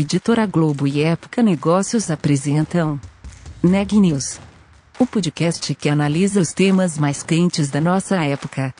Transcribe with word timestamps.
Editora 0.00 0.46
Globo 0.46 0.86
e 0.86 1.02
Época 1.02 1.42
Negócios 1.42 2.08
apresentam 2.08 3.00
Neg 3.60 3.98
News, 3.98 4.38
o 4.96 5.04
podcast 5.04 5.74
que 5.74 5.88
analisa 5.88 6.40
os 6.40 6.52
temas 6.52 6.96
mais 6.96 7.24
quentes 7.24 7.68
da 7.68 7.80
nossa 7.80 8.14
época. 8.24 8.72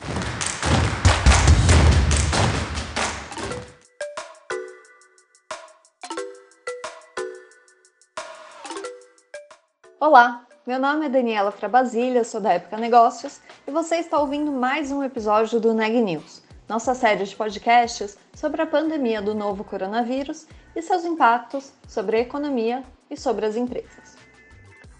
Olá, 9.99 10.47
meu 10.65 10.79
nome 10.79 11.07
é 11.07 11.09
Daniela 11.09 11.51
Frabasilha, 11.51 12.23
sou 12.23 12.39
da 12.39 12.53
Época 12.53 12.77
Negócios 12.77 13.41
e 13.67 13.71
você 13.71 13.97
está 13.97 14.17
ouvindo 14.21 14.53
mais 14.53 14.89
um 14.89 15.03
episódio 15.03 15.59
do 15.59 15.73
Neg 15.73 15.99
News, 15.99 16.41
nossa 16.69 16.93
série 16.93 17.25
de 17.25 17.35
podcasts 17.35 18.15
sobre 18.35 18.61
a 18.61 18.67
pandemia 18.67 19.23
do 19.23 19.33
novo 19.33 19.63
coronavírus 19.63 20.45
e 20.75 20.81
seus 20.83 21.03
impactos 21.03 21.73
sobre 21.87 22.17
a 22.17 22.19
economia 22.19 22.83
e 23.09 23.17
sobre 23.17 23.47
as 23.47 23.55
empresas. 23.55 24.15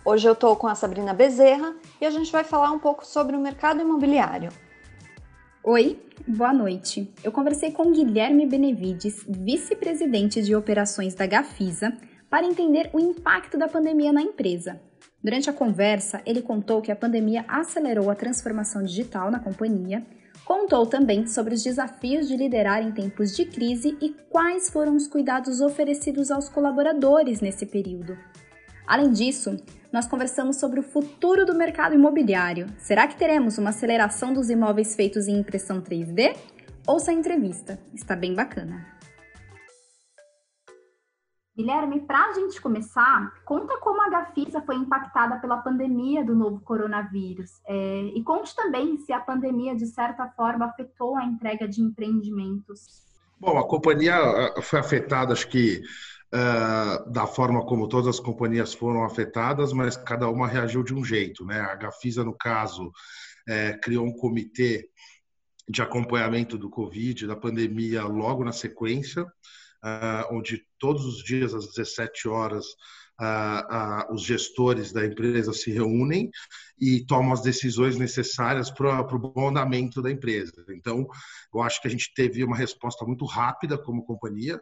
Hoje 0.03 0.27
eu 0.27 0.33
estou 0.33 0.55
com 0.55 0.65
a 0.65 0.73
Sabrina 0.73 1.13
Bezerra 1.13 1.75
e 2.01 2.07
a 2.07 2.09
gente 2.09 2.31
vai 2.31 2.43
falar 2.43 2.71
um 2.71 2.79
pouco 2.79 3.05
sobre 3.05 3.35
o 3.35 3.39
mercado 3.39 3.81
imobiliário. 3.81 4.49
Oi, 5.63 6.01
boa 6.27 6.51
noite. 6.51 7.13
Eu 7.23 7.31
conversei 7.31 7.71
com 7.71 7.91
Guilherme 7.91 8.47
Benevides, 8.47 9.23
vice-presidente 9.27 10.41
de 10.41 10.55
operações 10.55 11.13
da 11.13 11.27
Gafisa, 11.27 11.95
para 12.31 12.47
entender 12.47 12.89
o 12.93 12.99
impacto 12.99 13.59
da 13.59 13.67
pandemia 13.67 14.11
na 14.11 14.23
empresa. 14.23 14.81
Durante 15.23 15.49
a 15.49 15.53
conversa, 15.53 16.19
ele 16.25 16.41
contou 16.41 16.81
que 16.81 16.91
a 16.91 16.95
pandemia 16.95 17.45
acelerou 17.47 18.09
a 18.09 18.15
transformação 18.15 18.81
digital 18.81 19.29
na 19.29 19.39
companhia 19.39 20.03
Contou 20.49 20.83
também 20.83 21.27
sobre 21.27 21.53
os 21.53 21.61
desafios 21.61 22.27
de 22.27 22.35
liderar 22.35 22.81
em 22.81 22.91
tempos 22.91 23.35
de 23.35 23.45
crise 23.45 23.95
e 24.01 24.09
quais 24.31 24.67
foram 24.67 24.95
os 24.95 25.05
cuidados 25.05 25.61
oferecidos 25.61 26.31
aos 26.31 26.49
colaboradores 26.49 27.39
nesse 27.39 27.67
período. 27.67 28.17
Além 28.87 29.11
disso, 29.11 29.57
nós 29.93 30.07
conversamos 30.07 30.55
sobre 30.55 30.79
o 30.79 30.83
futuro 30.83 31.45
do 31.45 31.53
mercado 31.53 31.93
imobiliário. 31.93 32.65
Será 32.79 33.07
que 33.07 33.15
teremos 33.15 33.59
uma 33.59 33.69
aceleração 33.69 34.33
dos 34.33 34.49
imóveis 34.49 34.95
feitos 34.95 35.27
em 35.27 35.37
impressão 35.37 35.81
3D? 35.83 36.35
Ouça 36.87 37.11
a 37.11 37.13
entrevista, 37.13 37.79
está 37.93 38.15
bem 38.15 38.33
bacana. 38.33 38.98
Guilherme, 41.59 41.99
para 41.99 42.29
a 42.29 42.31
gente 42.31 42.61
começar, 42.61 43.33
conta 43.43 43.77
como 43.79 44.01
a 44.01 44.09
Gafisa 44.09 44.61
foi 44.61 44.77
impactada 44.77 45.41
pela 45.41 45.57
pandemia 45.57 46.23
do 46.23 46.33
novo 46.33 46.61
coronavírus. 46.61 47.59
É, 47.67 48.13
e 48.15 48.23
conte 48.23 48.55
também 48.55 48.97
se 48.99 49.11
a 49.11 49.19
pandemia, 49.19 49.75
de 49.75 49.85
certa 49.85 50.25
forma, 50.37 50.67
afetou 50.67 51.17
a 51.17 51.25
entrega 51.25 51.67
de 51.67 51.81
empreendimentos. 51.81 53.03
Bom, 53.37 53.57
a 53.57 53.67
companhia 53.67 54.15
foi 54.61 54.79
afetada, 54.79 55.33
acho 55.33 55.49
que 55.49 55.81
uh, 56.33 57.11
da 57.11 57.27
forma 57.27 57.65
como 57.65 57.89
todas 57.89 58.07
as 58.07 58.21
companhias 58.21 58.73
foram 58.73 59.03
afetadas, 59.03 59.73
mas 59.73 59.97
cada 59.97 60.29
uma 60.29 60.47
reagiu 60.47 60.81
de 60.81 60.93
um 60.93 61.03
jeito. 61.03 61.43
Né? 61.45 61.59
A 61.59 61.75
Gafisa, 61.75 62.23
no 62.23 62.33
caso, 62.33 62.89
é, 63.45 63.73
criou 63.73 64.05
um 64.05 64.13
comitê 64.13 64.87
de 65.69 65.81
acompanhamento 65.81 66.57
do 66.57 66.69
Covid, 66.69 67.27
da 67.27 67.35
pandemia, 67.35 68.03
logo 68.03 68.43
na 68.43 68.51
sequência 68.51 69.25
uh, 69.83 70.35
onde 70.35 70.65
todos 70.77 71.05
os 71.05 71.23
dias 71.23 71.53
às 71.53 71.67
17 71.67 72.27
horas 72.27 72.65
uh, 73.19 74.09
uh, 74.09 74.13
os 74.13 74.23
gestores 74.23 74.91
da 74.91 75.05
empresa 75.05 75.53
se 75.53 75.71
reúnem 75.71 76.29
e 76.79 77.05
tomam 77.05 77.33
as 77.33 77.41
decisões 77.41 77.97
necessárias 77.97 78.69
para 78.71 79.01
o 79.01 79.19
bom 79.19 79.49
andamento 79.49 80.01
da 80.01 80.11
empresa. 80.11 80.53
Então, 80.69 81.07
eu 81.53 81.61
acho 81.61 81.81
que 81.81 81.87
a 81.87 81.91
gente 81.91 82.13
teve 82.13 82.43
uma 82.43 82.55
resposta 82.55 83.05
muito 83.05 83.25
rápida 83.25 83.77
como 83.77 84.05
companhia 84.05 84.59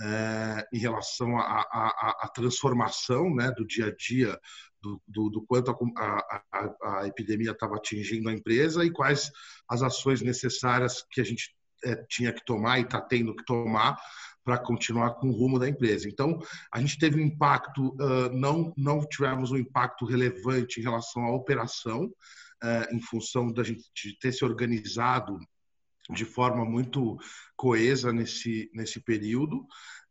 eh, 0.00 0.66
em 0.72 0.78
relação 0.78 1.36
à 1.38 2.30
transformação 2.32 3.34
né, 3.34 3.50
do 3.50 3.66
dia 3.66 3.86
a 3.86 3.94
dia 3.94 4.38
do, 4.80 5.00
do, 5.06 5.30
do, 5.30 5.42
quanto 5.42 5.70
a, 5.70 6.42
a, 6.52 7.00
a 7.00 7.06
epidemia 7.06 7.52
estava 7.52 7.76
atingindo 7.76 8.28
a 8.28 8.32
empresa 8.32 8.84
e 8.84 8.90
quais 8.90 9.30
as 9.68 9.82
ações 9.82 10.22
necessárias 10.22 11.04
que 11.10 11.20
a 11.20 11.24
gente 11.24 11.54
é, 11.84 11.96
tinha 12.08 12.32
que 12.32 12.44
tomar 12.44 12.78
e 12.78 12.82
está 12.82 13.00
tendo 13.00 13.34
que 13.34 13.44
tomar 13.44 13.98
para 14.44 14.58
continuar 14.58 15.10
com 15.16 15.28
o 15.28 15.32
rumo 15.32 15.58
da 15.58 15.68
empresa. 15.68 16.08
Então, 16.08 16.38
a 16.72 16.80
gente 16.80 16.98
teve 16.98 17.20
um 17.20 17.24
impacto, 17.24 17.88
uh, 17.96 18.32
não, 18.32 18.72
não 18.76 19.06
tivemos 19.06 19.50
um 19.50 19.58
impacto 19.58 20.06
relevante 20.06 20.80
em 20.80 20.82
relação 20.82 21.22
à 21.24 21.30
operação, 21.30 22.04
uh, 22.04 22.94
em 22.94 23.00
função 23.00 23.52
da 23.52 23.62
gente 23.62 23.84
ter 24.18 24.32
se 24.32 24.44
organizado 24.44 25.38
de 26.10 26.24
forma 26.24 26.64
muito 26.64 27.18
coesa 27.54 28.12
nesse, 28.12 28.70
nesse 28.72 29.00
período. 29.00 29.66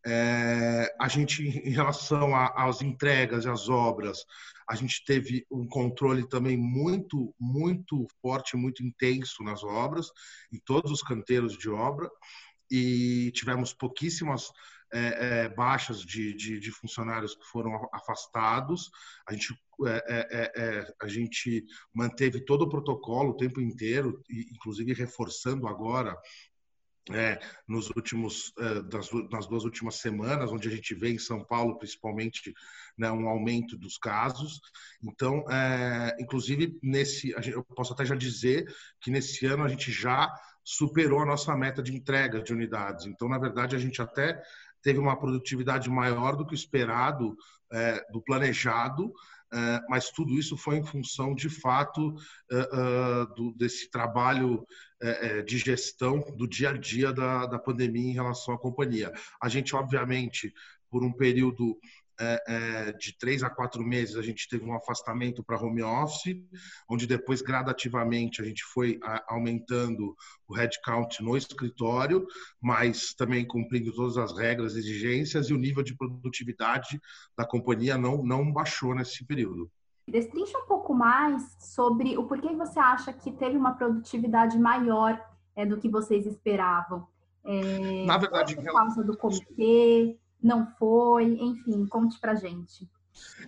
É, 0.10 0.96
a 1.02 1.10
gente, 1.10 1.44
em 1.44 1.72
relação 1.72 2.34
às 2.34 2.82
entregas 2.82 3.44
e 3.44 3.50
às 3.50 3.68
obras, 3.68 4.24
a 4.70 4.74
gente 4.74 5.04
teve 5.04 5.46
um 5.52 5.68
controle 5.68 6.26
também 6.30 6.56
muito, 6.56 7.36
muito 7.38 8.08
forte, 8.22 8.56
muito 8.56 8.82
intenso 8.82 9.44
nas 9.44 9.64
obras, 9.64 10.10
em 10.52 10.60
todos 10.60 10.92
os 10.92 11.04
canteiros 11.04 11.58
de 11.58 11.70
obra 11.70 12.10
e 12.72 13.32
tivemos 13.34 13.74
pouquíssimas 13.74 14.50
é, 14.94 15.44
é, 15.44 15.50
baixas 15.50 16.02
de, 16.02 16.34
de, 16.34 16.60
de, 16.60 16.72
funcionários 16.72 17.36
que 17.36 17.46
foram 17.46 17.90
afastados. 17.94 18.90
A 19.28 19.34
gente, 19.34 19.54
é, 19.86 20.04
é, 20.08 20.28
é, 20.32 20.52
é, 20.56 20.94
a 21.02 21.08
gente 21.08 21.66
manteve 21.94 22.46
todo 22.46 22.64
o 22.64 22.70
protocolo 22.70 23.32
o 23.32 23.38
tempo 23.38 23.60
inteiro, 23.60 24.22
inclusive 24.30 24.94
reforçando 24.94 25.68
agora 25.68 26.18
é, 27.12 27.40
nos 27.68 27.90
últimos 27.90 28.54
é, 28.60 28.82
das, 28.84 29.10
nas 29.32 29.48
duas 29.48 29.64
últimas 29.64 29.96
semanas, 29.96 30.52
onde 30.52 30.68
a 30.68 30.72
gente 30.72 30.94
vê 30.94 31.10
em 31.10 31.20
São 31.20 31.44
Paulo 31.44 31.78
principalmente 31.78 32.54
né, 32.98 33.12
um 33.12 33.28
aumento 33.28 33.78
dos 33.78 33.98
casos. 33.98 34.60
Então, 35.04 35.46
é, 35.50 36.18
inclusive 36.20 36.78
nesse, 36.82 37.32
eu 37.50 37.64
posso 37.64 37.94
até 37.94 38.06
já 38.06 38.16
dizer 38.16 38.66
que 39.00 39.12
nesse 39.12 39.46
ano 39.46 39.64
a 39.64 39.68
gente 39.68 39.92
já 39.92 40.34
superou 40.64 41.22
a 41.22 41.26
nossa 41.26 41.56
meta 41.56 41.82
de 41.82 41.96
entrega 41.96 42.42
de 42.42 42.52
unidades. 42.52 43.06
Então, 43.06 43.30
na 43.30 43.38
verdade, 43.38 43.76
a 43.76 43.80
gente 43.80 44.02
até 44.02 44.42
teve 44.82 45.00
uma 45.00 45.18
produtividade 45.18 45.90
maior 45.90 46.36
do 46.36 46.46
que 46.46 46.54
o 46.54 46.56
esperado, 46.56 47.36
é, 47.72 48.06
do 48.12 48.22
planejado, 48.22 49.14
mas 49.90 50.12
tudo 50.12 50.34
isso 50.34 50.58
foi 50.58 50.78
em 50.78 50.84
função, 50.84 51.34
de 51.34 51.50
fato, 51.50 52.14
é, 52.52 52.58
é 52.58 53.54
desse 53.56 53.90
trabalho 53.90 54.66
é, 55.02 55.40
é, 55.40 55.42
de 55.42 55.58
gestão 55.58 56.20
do 56.36 56.48
dia 56.48 56.70
a 56.70 56.78
dia 56.78 57.14
da 57.14 57.60
pandemia 57.60 58.10
em 58.10 58.14
relação 58.14 58.54
à 58.54 58.58
companhia. 58.58 59.12
A 59.42 59.48
gente, 59.48 59.76
obviamente, 59.76 60.54
por 60.90 61.04
um 61.04 61.12
período 61.12 61.78
é, 62.20 62.44
é, 62.48 62.92
de 62.94 63.18
três 63.18 63.44
a 63.44 63.50
quatro 63.50 63.84
meses 63.84 64.16
a 64.16 64.22
gente 64.22 64.48
teve 64.50 64.66
um 64.66 64.74
afastamento 64.74 65.44
para 65.44 65.62
home 65.62 65.84
office, 65.84 66.36
onde 66.90 67.06
depois 67.06 67.42
gradativamente 67.42 68.42
a 68.42 68.46
gente 68.46 68.64
foi 68.64 69.00
a, 69.04 69.34
aumentando 69.34 70.16
o 70.48 70.54
headcount 70.54 71.22
no 71.22 71.38
escritório, 71.38 72.26
mas 72.62 73.14
também 73.14 73.46
cumprindo 73.46 73.94
todas 73.94 74.18
as 74.18 74.38
regras 74.38 74.76
exigências 74.76 75.50
e 75.50 75.54
o 75.54 75.58
nível 75.58 75.84
de 75.84 75.96
produtividade 75.96 77.00
da 77.38 77.46
companhia 77.46 77.98
não, 77.98 78.24
não 78.24 78.52
baixou 78.52 78.96
nesse 78.96 79.26
período. 79.26 79.70
Destrincha 80.08 80.58
um 80.58 80.66
pouco 80.66 80.94
mais 80.94 81.56
sobre 81.60 82.18
o 82.18 82.24
porquê 82.24 82.56
você 82.56 82.80
acha 82.80 83.12
que 83.12 83.30
teve 83.32 83.58
uma 83.58 83.74
produtividade 83.74 84.58
maior 84.58 85.22
é, 85.56 85.66
do 85.66 85.78
que 85.78 85.90
vocês 85.90 86.26
esperavam. 86.26 87.06
É, 87.44 88.06
Na 88.06 88.18
verdade, 88.18 88.56
por 88.56 88.64
causa 88.64 89.04
do 89.04 89.18
comitê, 89.18 90.18
não 90.42 90.68
foi? 90.78 91.26
Enfim, 91.26 91.86
conte 91.88 92.20
pra 92.20 92.36
gente. 92.36 92.88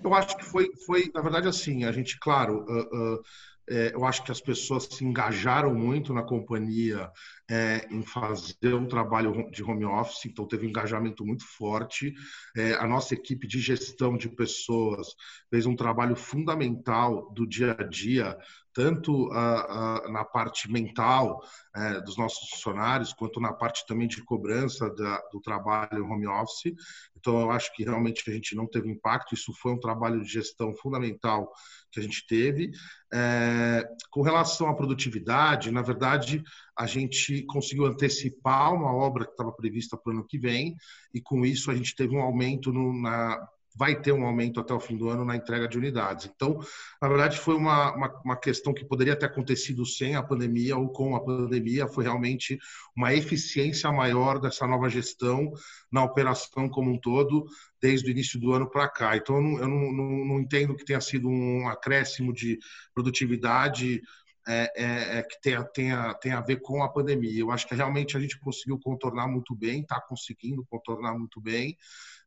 Eu 0.03 0.13
acho 0.13 0.35
que 0.37 0.45
foi, 0.45 0.69
foi 0.85 1.11
na 1.13 1.21
verdade, 1.21 1.47
assim, 1.47 1.83
a 1.83 1.91
gente, 1.91 2.17
claro, 2.19 2.65
uh, 2.67 3.15
uh, 3.15 3.21
é, 3.69 3.93
eu 3.93 4.03
acho 4.05 4.23
que 4.23 4.31
as 4.31 4.41
pessoas 4.41 4.85
se 4.85 5.05
engajaram 5.05 5.73
muito 5.73 6.13
na 6.13 6.23
companhia 6.23 7.11
é, 7.49 7.87
em 7.89 8.03
fazer 8.03 8.75
um 8.75 8.87
trabalho 8.87 9.49
de 9.49 9.63
home 9.63 9.85
office, 9.85 10.25
então 10.25 10.47
teve 10.47 10.67
um 10.67 10.69
engajamento 10.69 11.25
muito 11.25 11.43
forte. 11.45 12.13
É, 12.55 12.73
a 12.73 12.87
nossa 12.87 13.13
equipe 13.15 13.47
de 13.47 13.59
gestão 13.59 14.15
de 14.15 14.29
pessoas 14.29 15.07
fez 15.49 15.65
um 15.65 15.75
trabalho 15.75 16.15
fundamental 16.15 17.31
do 17.33 17.47
dia 17.47 17.75
a 17.77 17.83
dia, 17.83 18.37
tanto 18.71 19.31
a, 19.31 20.05
a, 20.05 20.11
na 20.11 20.23
parte 20.23 20.71
mental 20.71 21.41
é, 21.75 21.99
dos 22.01 22.17
nossos 22.17 22.49
funcionários, 22.49 23.13
quanto 23.13 23.39
na 23.39 23.51
parte 23.51 23.85
também 23.87 24.07
de 24.07 24.23
cobrança 24.23 24.89
da, 24.93 25.17
do 25.31 25.41
trabalho 25.41 26.05
home 26.05 26.27
office. 26.27 26.73
Então, 27.17 27.41
eu 27.41 27.51
acho 27.51 27.73
que 27.73 27.83
realmente 27.83 28.29
a 28.29 28.33
gente 28.33 28.55
não 28.55 28.67
teve 28.67 28.89
impacto, 28.89 29.33
isso 29.33 29.51
foi 29.53 29.73
um 29.73 29.79
trabalho 29.79 30.21
de 30.21 30.29
gestão 30.29 30.73
fundamental 30.73 31.51
que 31.91 31.99
a 31.99 32.03
gente 32.03 32.25
teve. 32.27 32.71
É, 33.11 33.83
com 34.11 34.21
relação 34.21 34.69
à 34.69 34.75
produtividade, 34.75 35.71
na 35.71 35.81
verdade, 35.81 36.43
a 36.79 36.85
gente 36.85 37.43
conseguiu 37.43 37.85
antecipar 37.85 38.73
uma 38.73 38.93
obra 38.93 39.25
que 39.25 39.31
estava 39.31 39.51
prevista 39.51 39.97
para 39.97 40.11
o 40.11 40.13
ano 40.13 40.25
que 40.25 40.39
vem, 40.39 40.77
e 41.13 41.19
com 41.19 41.45
isso 41.45 41.69
a 41.69 41.75
gente 41.75 41.93
teve 41.93 42.15
um 42.15 42.21
aumento 42.21 42.71
no, 42.71 42.93
na, 42.93 43.37
vai 43.75 43.99
ter 43.99 44.13
um 44.13 44.25
aumento 44.25 44.61
até 44.61 44.73
o 44.73 44.79
fim 44.79 44.95
do 44.95 45.09
ano 45.09 45.25
na 45.25 45.35
entrega 45.35 45.67
de 45.67 45.77
unidades. 45.77 46.29
Então, 46.33 46.57
na 47.01 47.09
verdade, 47.09 47.37
foi 47.37 47.55
uma, 47.55 47.93
uma, 47.93 48.21
uma 48.23 48.35
questão 48.37 48.73
que 48.73 48.85
poderia 48.85 49.13
ter 49.13 49.25
acontecido 49.25 49.85
sem 49.85 50.15
a 50.15 50.23
pandemia 50.23 50.77
ou 50.77 50.87
com 50.87 51.17
a 51.17 51.19
pandemia, 51.19 51.85
foi 51.85 52.05
realmente 52.05 52.57
uma 52.95 53.13
eficiência 53.13 53.91
maior 53.91 54.39
dessa 54.39 54.65
nova 54.65 54.87
gestão 54.87 55.51
na 55.91 56.01
operação 56.01 56.69
como 56.69 56.91
um 56.91 56.97
todo, 56.97 57.45
desde 57.81 58.07
o 58.07 58.11
início 58.11 58.39
do 58.39 58.53
ano 58.53 58.69
para 58.69 58.87
cá. 58.87 59.17
Então, 59.17 59.35
eu, 59.35 59.41
não, 59.41 59.59
eu 59.59 59.67
não, 59.67 59.91
não, 59.91 60.25
não 60.25 60.39
entendo 60.39 60.77
que 60.77 60.85
tenha 60.85 61.01
sido 61.01 61.27
um 61.27 61.67
acréscimo 61.67 62.31
de 62.31 62.57
produtividade 62.93 64.01
é, 64.51 64.71
é, 64.75 65.17
é, 65.19 65.23
que 65.23 65.39
tem, 65.41 65.63
tem, 65.73 65.91
a, 65.91 66.11
tem 66.15 66.31
a 66.31 66.41
ver 66.41 66.59
com 66.59 66.81
a 66.81 66.89
pandemia. 66.89 67.39
Eu 67.39 67.51
acho 67.51 67.67
que 67.67 67.75
realmente 67.75 68.17
a 68.17 68.19
gente 68.19 68.39
conseguiu 68.39 68.79
contornar 68.79 69.27
muito 69.27 69.55
bem, 69.55 69.81
está 69.81 70.01
conseguindo 70.01 70.65
contornar 70.65 71.13
muito 71.13 71.39
bem, 71.39 71.77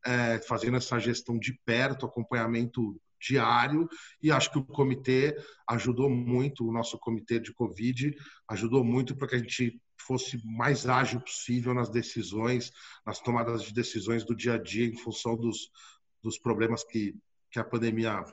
é, 0.05 0.39
fazendo 0.39 0.77
essa 0.77 0.97
gestão 0.99 1.37
de 1.37 1.59
perto, 1.65 2.05
acompanhamento 2.05 2.97
diário, 3.21 3.89
e 4.21 4.31
acho 4.31 4.51
que 4.51 4.57
o 4.57 4.65
comitê 4.65 5.35
ajudou 5.69 6.09
muito, 6.09 6.65
o 6.65 6.71
nosso 6.71 6.97
comitê 6.97 7.39
de 7.39 7.53
Covid 7.53 8.15
ajudou 8.49 8.85
muito 8.85 9.15
para 9.17 9.27
que 9.27 9.35
a 9.35 9.39
gente 9.39 9.81
fosse 9.97 10.41
mais 10.45 10.87
ágil 10.87 11.19
possível 11.19 11.73
nas 11.73 11.89
decisões, 11.89 12.71
nas 13.05 13.19
tomadas 13.19 13.63
de 13.63 13.73
decisões 13.73 14.23
do 14.23 14.35
dia 14.35 14.53
a 14.53 14.57
dia, 14.57 14.85
em 14.85 14.97
função 14.97 15.35
dos, 15.35 15.69
dos 16.21 16.37
problemas 16.37 16.85
que, 16.85 17.15
que 17.51 17.59
a 17.59 17.63
pandemia 17.63 18.23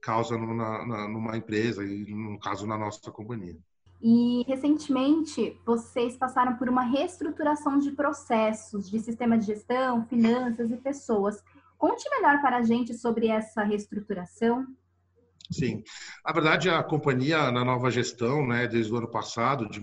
causa 0.00 0.36
numa, 0.36 1.08
numa 1.08 1.36
empresa 1.36 1.84
e, 1.84 2.12
no 2.14 2.38
caso, 2.38 2.66
na 2.66 2.76
nossa 2.76 3.10
companhia. 3.10 3.56
E 4.00 4.44
recentemente 4.46 5.60
vocês 5.66 6.16
passaram 6.16 6.56
por 6.56 6.68
uma 6.68 6.82
reestruturação 6.82 7.78
de 7.78 7.90
processos, 7.92 8.88
de 8.88 9.00
sistema 9.00 9.36
de 9.36 9.46
gestão, 9.46 10.04
finanças 10.06 10.70
e 10.70 10.76
pessoas. 10.76 11.42
Conte 11.76 12.08
melhor 12.10 12.40
para 12.40 12.58
a 12.58 12.62
gente 12.62 12.94
sobre 12.94 13.26
essa 13.28 13.62
reestruturação. 13.64 14.66
Sim, 15.50 15.82
na 16.24 16.32
verdade 16.32 16.68
a 16.68 16.82
companhia 16.82 17.50
na 17.50 17.64
nova 17.64 17.90
gestão, 17.90 18.46
né, 18.46 18.68
desde 18.68 18.92
o 18.92 18.96
ano 18.96 19.10
passado, 19.10 19.66
de 19.70 19.80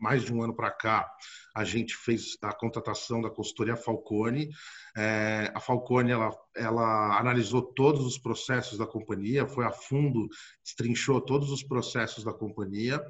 mais 0.00 0.22
de 0.22 0.32
um 0.32 0.42
ano 0.42 0.54
para 0.54 0.70
cá, 0.70 1.10
a 1.54 1.62
gente 1.62 1.94
fez 1.94 2.38
a 2.40 2.54
contratação 2.54 3.20
da 3.20 3.28
consultoria 3.28 3.76
Falcone. 3.76 4.48
É, 4.96 5.52
a 5.54 5.60
Falcone 5.60 6.12
ela, 6.12 6.30
ela 6.56 7.18
analisou 7.18 7.62
todos 7.62 8.06
os 8.06 8.16
processos 8.16 8.78
da 8.78 8.86
companhia, 8.86 9.46
foi 9.46 9.66
a 9.66 9.72
fundo, 9.72 10.26
destrinchou 10.64 11.20
todos 11.20 11.50
os 11.50 11.62
processos 11.62 12.24
da 12.24 12.32
companhia 12.32 13.04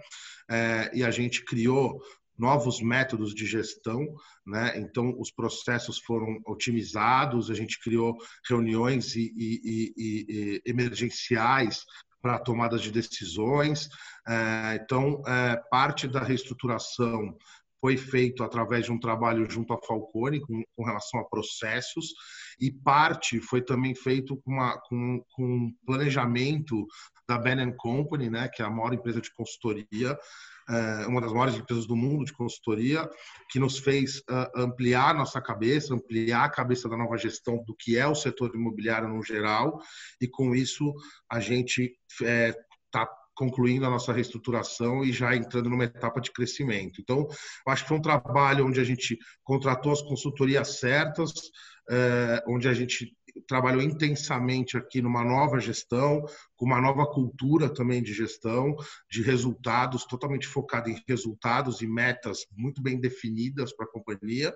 é, 0.50 0.90
e 0.92 1.04
a 1.04 1.10
gente 1.10 1.44
criou 1.44 2.02
novos 2.38 2.80
métodos 2.80 3.34
de 3.34 3.44
gestão, 3.46 4.06
né? 4.46 4.78
Então 4.78 5.14
os 5.18 5.30
processos 5.30 5.98
foram 5.98 6.40
otimizados, 6.46 7.50
a 7.50 7.54
gente 7.54 7.80
criou 7.80 8.16
reuniões 8.48 9.16
e, 9.16 9.32
e, 9.36 9.92
e, 9.96 10.26
e 10.28 10.62
emergenciais 10.64 11.84
para 12.22 12.38
tomadas 12.38 12.82
de 12.82 12.90
decisões. 12.92 13.88
É, 14.26 14.78
então 14.82 15.22
é, 15.26 15.56
parte 15.70 16.06
da 16.06 16.22
reestruturação 16.22 17.36
foi 17.80 17.96
feito 17.96 18.42
através 18.42 18.86
de 18.86 18.92
um 18.92 18.98
trabalho 18.98 19.48
junto 19.48 19.72
à 19.72 19.78
Falcone 19.78 20.40
com, 20.40 20.62
com 20.76 20.84
relação 20.84 21.20
a 21.20 21.28
processos 21.28 22.12
e 22.60 22.72
parte 22.72 23.40
foi 23.40 23.62
também 23.62 23.94
feito 23.94 24.36
com, 24.38 24.52
uma, 24.52 24.78
com, 24.88 25.22
com 25.32 25.72
planejamento 25.86 26.86
da 27.28 27.36
Ben 27.36 27.70
Company, 27.76 28.30
né, 28.30 28.48
que 28.48 28.62
é 28.62 28.64
a 28.64 28.70
maior 28.70 28.94
empresa 28.94 29.20
de 29.20 29.30
consultoria, 29.32 30.18
é, 30.68 31.06
uma 31.06 31.20
das 31.20 31.32
maiores 31.32 31.54
empresas 31.54 31.86
do 31.86 31.94
mundo 31.94 32.24
de 32.24 32.32
consultoria, 32.32 33.08
que 33.50 33.58
nos 33.58 33.78
fez 33.78 34.18
uh, 34.18 34.50
ampliar 34.54 35.14
nossa 35.14 35.40
cabeça, 35.40 35.94
ampliar 35.94 36.44
a 36.44 36.50
cabeça 36.50 36.88
da 36.88 36.96
nova 36.96 37.16
gestão 37.16 37.62
do 37.66 37.74
que 37.74 37.96
é 37.96 38.06
o 38.06 38.14
setor 38.14 38.54
imobiliário 38.54 39.08
no 39.08 39.22
geral, 39.22 39.80
e 40.20 40.28
com 40.28 40.54
isso 40.54 40.92
a 41.30 41.40
gente 41.40 41.94
está 42.10 42.30
é, 42.30 42.52
tá 42.90 43.08
concluindo 43.34 43.86
a 43.86 43.90
nossa 43.90 44.12
reestruturação 44.12 45.04
e 45.04 45.12
já 45.12 45.34
entrando 45.36 45.70
numa 45.70 45.84
etapa 45.84 46.20
de 46.20 46.32
crescimento. 46.32 47.00
Então, 47.00 47.26
acho 47.66 47.84
que 47.84 47.88
foi 47.88 47.98
um 47.98 48.02
trabalho 48.02 48.66
onde 48.66 48.80
a 48.80 48.84
gente 48.84 49.16
contratou 49.44 49.92
as 49.92 50.02
consultorias 50.02 50.80
certas, 50.80 51.32
é, 51.88 52.42
onde 52.48 52.68
a 52.68 52.74
gente 52.74 53.16
trabalhou 53.46 53.82
intensamente 53.82 54.76
aqui 54.76 55.00
numa 55.00 55.24
nova 55.24 55.60
gestão, 55.60 56.22
com 56.56 56.66
uma 56.66 56.80
nova 56.80 57.06
cultura 57.06 57.72
também 57.72 58.02
de 58.02 58.12
gestão, 58.12 58.74
de 59.10 59.22
resultados, 59.22 60.04
totalmente 60.04 60.46
focada 60.46 60.90
em 60.90 61.00
resultados 61.06 61.80
e 61.80 61.86
metas 61.86 62.46
muito 62.56 62.82
bem 62.82 62.98
definidas 62.98 63.74
para 63.74 63.86
a 63.86 63.90
companhia. 63.90 64.54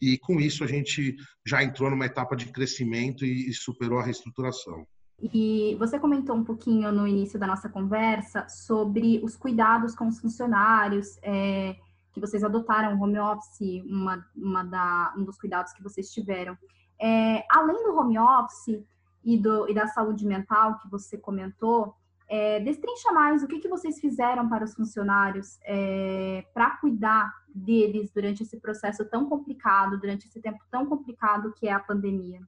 E 0.00 0.18
com 0.18 0.40
isso 0.40 0.62
a 0.64 0.66
gente 0.66 1.16
já 1.44 1.62
entrou 1.62 1.90
numa 1.90 2.06
etapa 2.06 2.36
de 2.36 2.46
crescimento 2.46 3.24
e, 3.24 3.52
superou 3.52 3.98
a 3.98 4.02
reestruturação. 4.02 4.86
E 5.32 5.74
você 5.78 5.98
comentou 5.98 6.36
um 6.36 6.44
pouquinho 6.44 6.92
no 6.92 7.06
início 7.06 7.38
da 7.38 7.46
nossa 7.46 7.68
conversa 7.68 8.46
sobre 8.48 9.20
os 9.24 9.34
cuidados 9.34 9.94
com 9.94 10.06
os 10.06 10.20
funcionários, 10.20 11.18
é, 11.22 11.74
que 12.12 12.20
vocês 12.20 12.44
adotaram 12.44 13.00
home 13.00 13.18
office, 13.18 13.82
uma, 13.86 14.26
uma 14.34 14.62
da, 14.62 15.14
um 15.16 15.24
dos 15.24 15.38
cuidados 15.38 15.72
que 15.72 15.82
vocês 15.82 16.10
tiveram. 16.10 16.56
É, 16.98 17.44
além 17.50 17.82
do 17.84 17.96
home 17.96 18.18
office 18.18 18.82
e, 19.24 19.36
do, 19.36 19.68
e 19.68 19.74
da 19.74 19.86
saúde 19.88 20.26
mental 20.26 20.78
que 20.78 20.90
você 20.90 21.18
comentou, 21.18 21.94
é, 22.28 22.58
destrincha 22.60 23.12
mais 23.12 23.42
o 23.42 23.46
que, 23.46 23.60
que 23.60 23.68
vocês 23.68 24.00
fizeram 24.00 24.48
para 24.48 24.64
os 24.64 24.74
funcionários 24.74 25.58
é, 25.64 26.44
para 26.52 26.76
cuidar 26.78 27.32
deles 27.54 28.10
durante 28.12 28.42
esse 28.42 28.58
processo 28.58 29.04
tão 29.04 29.28
complicado, 29.28 29.98
durante 29.98 30.26
esse 30.26 30.40
tempo 30.40 30.58
tão 30.70 30.86
complicado 30.86 31.52
que 31.52 31.68
é 31.68 31.72
a 31.72 31.80
pandemia. 31.80 32.40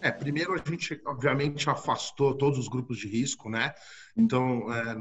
É, 0.00 0.10
primeiro 0.12 0.54
a 0.54 0.58
gente 0.58 1.00
obviamente 1.04 1.68
afastou 1.68 2.36
todos 2.36 2.58
os 2.58 2.68
grupos 2.68 2.98
de 2.98 3.08
risco, 3.08 3.50
né? 3.50 3.74
Então, 4.18 4.72
é, 4.74 4.96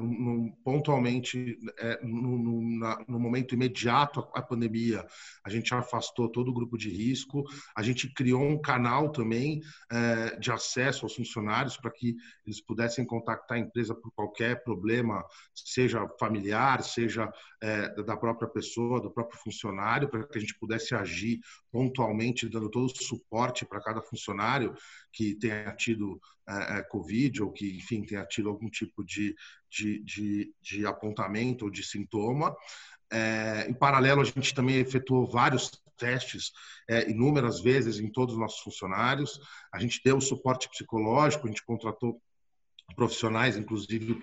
pontualmente, 0.63 1.57
é, 1.79 1.99
na, 2.03 3.03
no, 3.07 3.19
momento 3.19 3.55
imediato 3.55 4.19
à 4.35 4.43
pandemia, 4.43 5.03
a 5.43 5.49
gente 5.49 5.73
afastou 5.73 6.29
todo 6.29 6.49
o 6.49 6.53
grupo 6.53 6.77
de 6.77 6.91
risco. 6.91 7.43
A 7.75 7.81
gente 7.81 8.13
criou 8.13 8.43
um 8.43 8.61
canal 8.61 9.11
também 9.11 9.59
é, 9.91 10.37
de 10.37 10.51
acesso 10.51 11.03
aos 11.03 11.15
funcionários 11.15 11.75
para 11.77 11.89
que 11.89 12.15
eles 12.45 12.61
pudessem 12.61 13.03
contactar 13.03 13.57
a 13.57 13.61
empresa 13.61 13.95
por 13.95 14.11
qualquer 14.11 14.63
problema, 14.63 15.25
seja 15.55 16.07
familiar, 16.19 16.83
seja 16.83 17.31
é, 17.59 17.89
da 18.03 18.15
própria 18.15 18.47
pessoa, 18.47 19.01
do 19.01 19.09
próprio 19.09 19.39
funcionário, 19.39 20.09
para 20.09 20.27
que 20.27 20.37
a 20.37 20.41
gente 20.41 20.57
pudesse 20.59 20.93
agir 20.93 21.39
pontualmente, 21.71 22.47
dando 22.47 22.69
todo 22.69 22.85
o 22.85 23.03
suporte 23.03 23.65
para 23.65 23.81
cada 23.81 23.99
funcionário 23.99 24.75
que 25.11 25.33
tenha 25.33 25.73
tido 25.75 26.21
é, 26.47 26.79
é, 26.79 26.83
Covid 26.83 27.43
ou 27.43 27.51
que, 27.51 27.77
enfim, 27.77 28.05
tenha 28.05 28.25
tido 28.25 28.49
algum 28.49 28.69
tipo 28.69 29.03
de, 29.03 29.35
de, 29.69 30.03
de, 30.03 30.53
de 30.61 30.85
apontamento 30.85 31.65
ou 31.65 31.71
de 31.71 31.83
sintoma. 31.83 32.55
É, 33.11 33.67
em 33.69 33.73
paralelo, 33.73 34.21
a 34.21 34.25
gente 34.25 34.53
também 34.53 34.77
efetuou 34.77 35.29
vários 35.29 35.71
testes 35.97 36.51
é, 36.89 37.09
inúmeras 37.09 37.59
vezes 37.59 37.99
em 37.99 38.09
todos 38.11 38.35
os 38.35 38.39
nossos 38.39 38.61
funcionários. 38.61 39.39
A 39.73 39.79
gente 39.79 40.01
deu 40.03 40.21
suporte 40.21 40.69
psicológico, 40.69 41.45
a 41.45 41.49
gente 41.49 41.65
contratou 41.65 42.21
profissionais, 42.95 43.57
inclusive, 43.57 44.19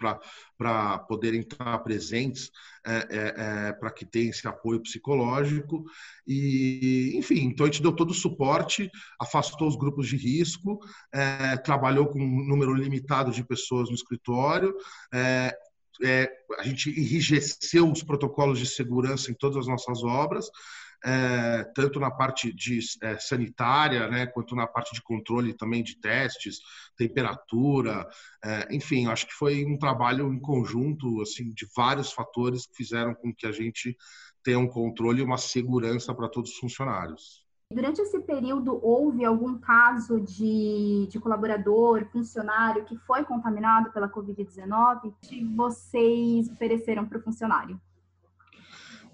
para 0.56 0.98
poderem 1.00 1.40
estar 1.40 1.78
presentes, 1.78 2.50
é, 2.86 2.92
é, 2.92 3.34
é, 3.68 3.72
para 3.72 3.90
que 3.90 4.04
tenha 4.04 4.30
esse 4.30 4.46
apoio 4.46 4.80
psicológico. 4.80 5.84
E, 6.26 7.12
enfim, 7.14 7.44
então 7.44 7.66
a 7.66 7.70
gente 7.70 7.82
deu 7.82 7.92
todo 7.92 8.10
o 8.10 8.14
suporte, 8.14 8.90
afastou 9.20 9.68
os 9.68 9.76
grupos 9.76 10.08
de 10.08 10.16
risco, 10.16 10.78
é, 11.12 11.56
trabalhou 11.58 12.06
com 12.06 12.18
um 12.20 12.44
número 12.46 12.74
limitado 12.74 13.30
de 13.30 13.44
pessoas 13.44 13.88
no 13.88 13.94
escritório, 13.94 14.74
é, 15.12 15.56
é, 16.02 16.28
a 16.58 16.64
gente 16.64 16.90
enrijeceu 16.90 17.90
os 17.90 18.02
protocolos 18.02 18.58
de 18.58 18.66
segurança 18.66 19.30
em 19.30 19.34
todas 19.34 19.58
as 19.58 19.66
nossas 19.66 20.02
obras, 20.02 20.50
é, 21.04 21.64
tanto 21.74 22.00
na 22.00 22.10
parte 22.10 22.52
de 22.52 22.78
é, 23.02 23.18
sanitária, 23.18 24.08
né, 24.08 24.26
quanto 24.26 24.56
na 24.56 24.66
parte 24.66 24.94
de 24.94 25.02
controle 25.02 25.52
também 25.52 25.82
de 25.82 26.00
testes, 26.00 26.60
temperatura, 26.96 28.08
é, 28.42 28.74
enfim, 28.74 29.06
acho 29.06 29.26
que 29.26 29.34
foi 29.34 29.66
um 29.66 29.78
trabalho 29.78 30.32
em 30.32 30.40
conjunto, 30.40 31.20
assim, 31.20 31.50
de 31.50 31.66
vários 31.76 32.12
fatores 32.12 32.66
que 32.66 32.76
fizeram 32.76 33.14
com 33.14 33.34
que 33.34 33.46
a 33.46 33.52
gente 33.52 33.96
tenha 34.42 34.58
um 34.58 34.68
controle 34.68 35.20
e 35.20 35.24
uma 35.24 35.38
segurança 35.38 36.14
para 36.14 36.28
todos 36.28 36.50
os 36.52 36.58
funcionários. 36.58 37.44
Durante 37.70 38.00
esse 38.00 38.20
período, 38.20 38.78
houve 38.82 39.24
algum 39.24 39.58
caso 39.58 40.20
de, 40.20 41.08
de 41.10 41.18
colaborador, 41.18 42.06
funcionário 42.12 42.84
que 42.84 42.96
foi 42.98 43.24
contaminado 43.24 43.90
pela 43.90 44.08
Covid-19 44.08 45.14
que 45.20 45.44
vocês 45.44 46.48
ofereceram 46.50 47.06
para 47.06 47.18
o 47.18 47.22
funcionário? 47.22 47.80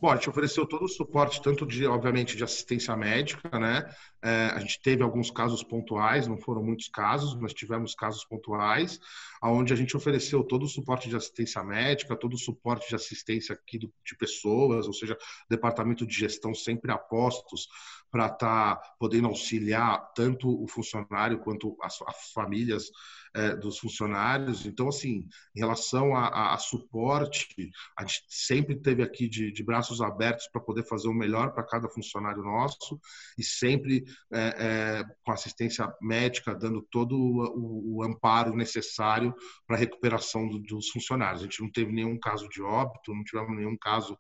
Bom, 0.00 0.10
a 0.10 0.16
gente 0.16 0.30
ofereceu 0.30 0.64
todo 0.64 0.86
o 0.86 0.88
suporte, 0.88 1.42
tanto 1.42 1.66
de, 1.66 1.86
obviamente, 1.86 2.34
de 2.34 2.42
assistência 2.42 2.96
médica, 2.96 3.58
né? 3.58 3.86
É, 4.22 4.46
a 4.46 4.58
gente 4.58 4.80
teve 4.80 5.02
alguns 5.02 5.30
casos 5.30 5.62
pontuais, 5.62 6.26
não 6.26 6.38
foram 6.38 6.62
muitos 6.62 6.88
casos, 6.88 7.38
mas 7.38 7.52
tivemos 7.52 7.94
casos 7.94 8.24
pontuais, 8.24 8.98
onde 9.42 9.74
a 9.74 9.76
gente 9.76 9.94
ofereceu 9.94 10.42
todo 10.42 10.62
o 10.62 10.68
suporte 10.68 11.06
de 11.10 11.16
assistência 11.16 11.62
médica, 11.62 12.16
todo 12.16 12.32
o 12.32 12.38
suporte 12.38 12.88
de 12.88 12.94
assistência 12.94 13.54
aqui 13.54 13.78
do, 13.78 13.92
de 14.02 14.16
pessoas, 14.16 14.86
ou 14.86 14.94
seja, 14.94 15.18
departamento 15.50 16.06
de 16.06 16.14
gestão 16.14 16.54
sempre 16.54 16.90
apostos 16.90 17.68
para 18.10 18.24
estar 18.24 18.76
tá 18.76 18.82
podendo 18.98 19.28
auxiliar 19.28 20.12
tanto 20.14 20.48
o 20.62 20.66
funcionário 20.66 21.40
quanto 21.40 21.76
as, 21.82 22.00
as 22.06 22.32
famílias 22.32 22.90
é, 23.34 23.54
dos 23.54 23.78
funcionários. 23.78 24.66
Então, 24.66 24.88
assim, 24.88 25.28
em 25.54 25.60
relação 25.60 26.14
a, 26.14 26.26
a, 26.26 26.54
a, 26.54 26.58
suporte, 26.58 27.70
a 27.96 28.02
gente 28.02 28.24
sempre 28.28 28.74
teve 28.76 29.02
aqui 29.02 29.28
de, 29.28 29.52
de 29.52 29.62
braços 29.62 30.00
abertos 30.00 30.48
para 30.48 30.60
poder 30.60 30.84
fazer 30.84 31.08
o 31.08 31.14
melhor 31.14 31.52
para 31.52 31.64
cada 31.64 31.88
funcionário 31.88 32.42
nosso 32.42 33.00
e 33.38 33.44
sempre 33.44 34.04
é, 34.32 34.40
é, 34.40 35.04
com 35.24 35.32
assistência 35.32 35.92
médica, 36.00 36.54
dando 36.54 36.82
todo 36.90 37.16
o, 37.16 37.98
o 37.98 38.02
amparo 38.02 38.54
necessário 38.54 39.34
para 39.66 39.76
a 39.76 39.78
recuperação 39.78 40.48
do, 40.48 40.58
dos 40.58 40.88
funcionários. 40.90 41.42
A 41.42 41.44
gente 41.44 41.62
não 41.62 41.70
teve 41.70 41.92
nenhum 41.92 42.18
caso 42.18 42.48
de 42.48 42.62
óbito, 42.62 43.14
não 43.14 43.24
tivemos 43.24 43.56
nenhum 43.56 43.76
caso 43.76 44.18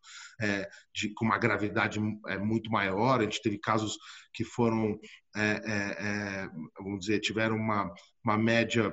de, 0.94 1.12
com 1.14 1.24
uma 1.24 1.38
gravidade 1.38 2.00
muito 2.40 2.70
maior, 2.70 3.20
a 3.20 3.24
gente 3.24 3.42
teve 3.42 3.58
casos 3.58 3.98
que 4.32 4.44
foram, 4.44 4.98
é, 5.36 5.40
é, 5.42 6.44
é, 6.44 6.48
vamos 6.78 7.00
dizer, 7.00 7.20
tiveram 7.20 7.56
uma, 7.56 7.92
uma 8.24 8.36
média 8.38 8.92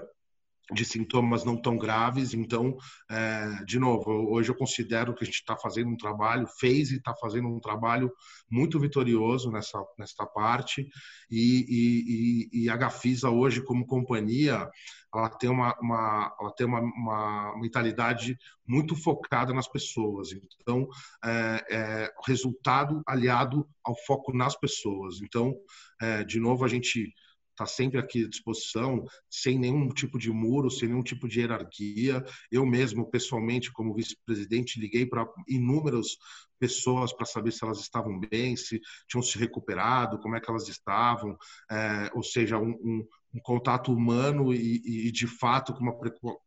de 0.73 0.83
sintomas 0.83 1.45
não 1.45 1.55
tão 1.55 1.77
graves. 1.77 2.33
Então, 2.33 2.77
é, 3.09 3.63
de 3.65 3.79
novo, 3.79 4.11
hoje 4.31 4.49
eu 4.49 4.55
considero 4.55 5.13
que 5.13 5.23
a 5.23 5.25
gente 5.25 5.35
está 5.35 5.55
fazendo 5.55 5.89
um 5.89 5.97
trabalho, 5.97 6.47
fez 6.59 6.91
e 6.91 6.97
está 6.97 7.15
fazendo 7.15 7.47
um 7.47 7.59
trabalho 7.59 8.11
muito 8.49 8.79
vitorioso 8.79 9.51
nessa, 9.51 9.83
nessa 9.97 10.25
parte. 10.25 10.87
E, 11.29 12.49
e, 12.51 12.63
e, 12.63 12.69
a 12.69 12.75
Gafisa 12.75 13.29
hoje, 13.29 13.61
como 13.63 13.85
companhia, 13.85 14.69
ela 15.13 15.29
tem 15.29 15.49
uma, 15.49 15.75
uma 15.81 16.35
ela 16.39 16.51
tem 16.51 16.67
uma, 16.67 16.79
uma, 16.79 17.57
mentalidade 17.59 18.37
muito 18.65 18.95
focada 18.95 19.53
nas 19.53 19.67
pessoas. 19.67 20.29
Então, 20.61 20.87
é, 21.23 21.65
é, 21.69 22.13
resultado 22.25 23.01
aliado 23.07 23.67
ao 23.83 23.95
foco 24.05 24.35
nas 24.35 24.55
pessoas. 24.55 25.21
Então, 25.21 25.55
é, 26.01 26.23
de 26.23 26.39
novo, 26.39 26.65
a 26.65 26.67
gente 26.67 27.13
está 27.57 27.65
sempre 27.65 27.99
aqui 27.99 28.23
à 28.23 28.29
disposição, 28.29 29.03
sem 29.29 29.57
nenhum 29.57 29.89
tipo 29.89 30.19
de 30.19 30.31
muro, 30.31 30.69
sem 30.69 30.87
nenhum 30.87 31.01
tipo 31.01 31.27
de 31.27 31.39
hierarquia. 31.39 32.23
Eu 32.51 32.65
mesmo, 32.65 33.09
pessoalmente, 33.09 33.71
como 33.71 33.95
vice-presidente, 33.95 34.79
liguei 34.79 35.05
para 35.05 35.27
inúmeras 35.47 36.17
pessoas 36.59 37.13
para 37.13 37.25
saber 37.25 37.51
se 37.51 37.63
elas 37.63 37.79
estavam 37.79 38.19
bem, 38.19 38.55
se 38.55 38.79
tinham 39.07 39.21
se 39.21 39.37
recuperado, 39.37 40.19
como 40.19 40.35
é 40.35 40.41
que 40.41 40.49
elas 40.49 40.67
estavam, 40.67 41.37
é, 41.69 42.11
ou 42.13 42.23
seja, 42.23 42.57
um, 42.57 42.71
um, 42.71 43.07
um 43.33 43.39
contato 43.41 43.91
humano 43.93 44.53
e, 44.53 45.07
e, 45.07 45.11
de 45.11 45.27
fato 45.27 45.73
com 45.73 45.81
uma 45.81 45.97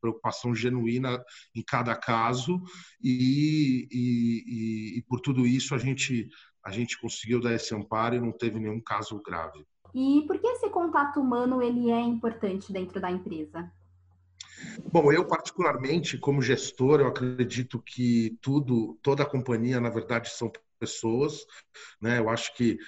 preocupação 0.00 0.54
genuína 0.54 1.22
em 1.54 1.62
cada 1.62 1.94
caso 1.94 2.60
e, 3.02 3.86
e, 3.90 4.98
e 4.98 5.02
por 5.02 5.20
tudo 5.20 5.46
isso 5.46 5.74
a 5.74 5.78
gente 5.78 6.28
a 6.62 6.70
gente 6.70 7.00
conseguiu 7.00 7.40
dar 7.40 7.54
esse 7.54 7.74
amparo 7.74 8.16
e 8.16 8.20
não 8.20 8.32
teve 8.32 8.60
nenhum 8.60 8.80
caso 8.80 9.20
grave. 9.22 9.64
E 9.94 10.24
por 10.26 10.38
que 10.38 10.46
esse 10.46 10.68
contato 10.70 11.20
humano 11.20 11.62
ele 11.62 11.90
é 11.90 12.00
importante 12.00 12.72
dentro 12.72 13.00
da 13.00 13.10
empresa? 13.10 13.70
Bom, 14.92 15.12
eu 15.12 15.26
particularmente, 15.26 16.18
como 16.18 16.42
gestor, 16.42 17.00
eu 17.00 17.06
acredito 17.06 17.80
que 17.80 18.36
tudo, 18.40 18.98
toda 19.02 19.22
a 19.22 19.26
companhia, 19.26 19.80
na 19.80 19.88
verdade, 19.88 20.30
são 20.30 20.52
pessoas. 20.78 21.46
Né? 22.00 22.18
Eu 22.18 22.28
acho 22.28 22.54
que 22.54 22.78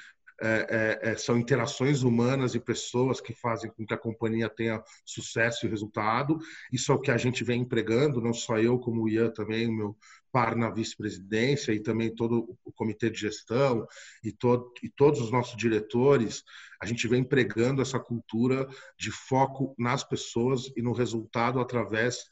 é, 0.40 0.98
é, 1.04 1.10
é, 1.10 1.16
são 1.16 1.38
interações 1.38 2.02
humanas 2.02 2.54
e 2.54 2.60
pessoas 2.60 3.20
que 3.20 3.32
fazem 3.32 3.70
com 3.70 3.86
que 3.86 3.94
a 3.94 3.98
companhia 3.98 4.48
tenha 4.48 4.82
sucesso 5.04 5.64
e 5.64 5.68
resultado. 5.68 6.38
Isso 6.72 6.90
é 6.90 6.94
o 6.94 7.00
que 7.00 7.12
a 7.12 7.16
gente 7.16 7.44
vem 7.44 7.60
empregando, 7.60 8.20
não 8.20 8.34
só 8.34 8.58
eu, 8.58 8.78
como 8.78 9.02
o 9.02 9.08
Ian 9.08 9.30
também, 9.30 9.68
o 9.68 9.72
meu 9.72 9.96
par 10.32 10.56
na 10.56 10.70
vice-presidência 10.70 11.72
e 11.72 11.80
também 11.80 12.12
todo 12.12 12.56
o 12.64 12.72
comitê 12.72 13.10
de 13.10 13.20
gestão 13.20 13.86
e, 14.24 14.32
todo, 14.32 14.72
e 14.82 14.88
todos 14.88 15.20
os 15.20 15.30
nossos 15.30 15.56
diretores, 15.56 16.42
a 16.80 16.86
gente 16.86 17.06
vem 17.06 17.20
empregando 17.20 17.82
essa 17.82 18.00
cultura 18.00 18.66
de 18.98 19.12
foco 19.12 19.74
nas 19.78 20.02
pessoas 20.02 20.72
e 20.74 20.82
no 20.82 20.92
resultado 20.92 21.60
através 21.60 22.24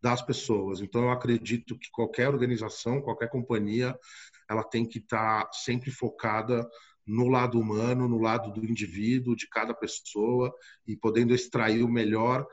das 0.00 0.22
pessoas. 0.22 0.80
Então, 0.80 1.02
eu 1.02 1.10
acredito 1.10 1.76
que 1.76 1.90
qualquer 1.90 2.28
organização, 2.28 3.02
qualquer 3.02 3.28
companhia, 3.28 3.98
ela 4.48 4.62
tem 4.62 4.86
que 4.86 4.98
estar 4.98 5.48
sempre 5.52 5.90
focada 5.90 6.66
no 7.04 7.26
lado 7.26 7.58
humano, 7.58 8.06
no 8.06 8.18
lado 8.18 8.52
do 8.52 8.64
indivíduo, 8.64 9.34
de 9.34 9.48
cada 9.48 9.74
pessoa 9.74 10.54
e 10.86 10.94
podendo 10.94 11.34
extrair 11.34 11.82
o 11.82 11.88
melhor 11.88 12.46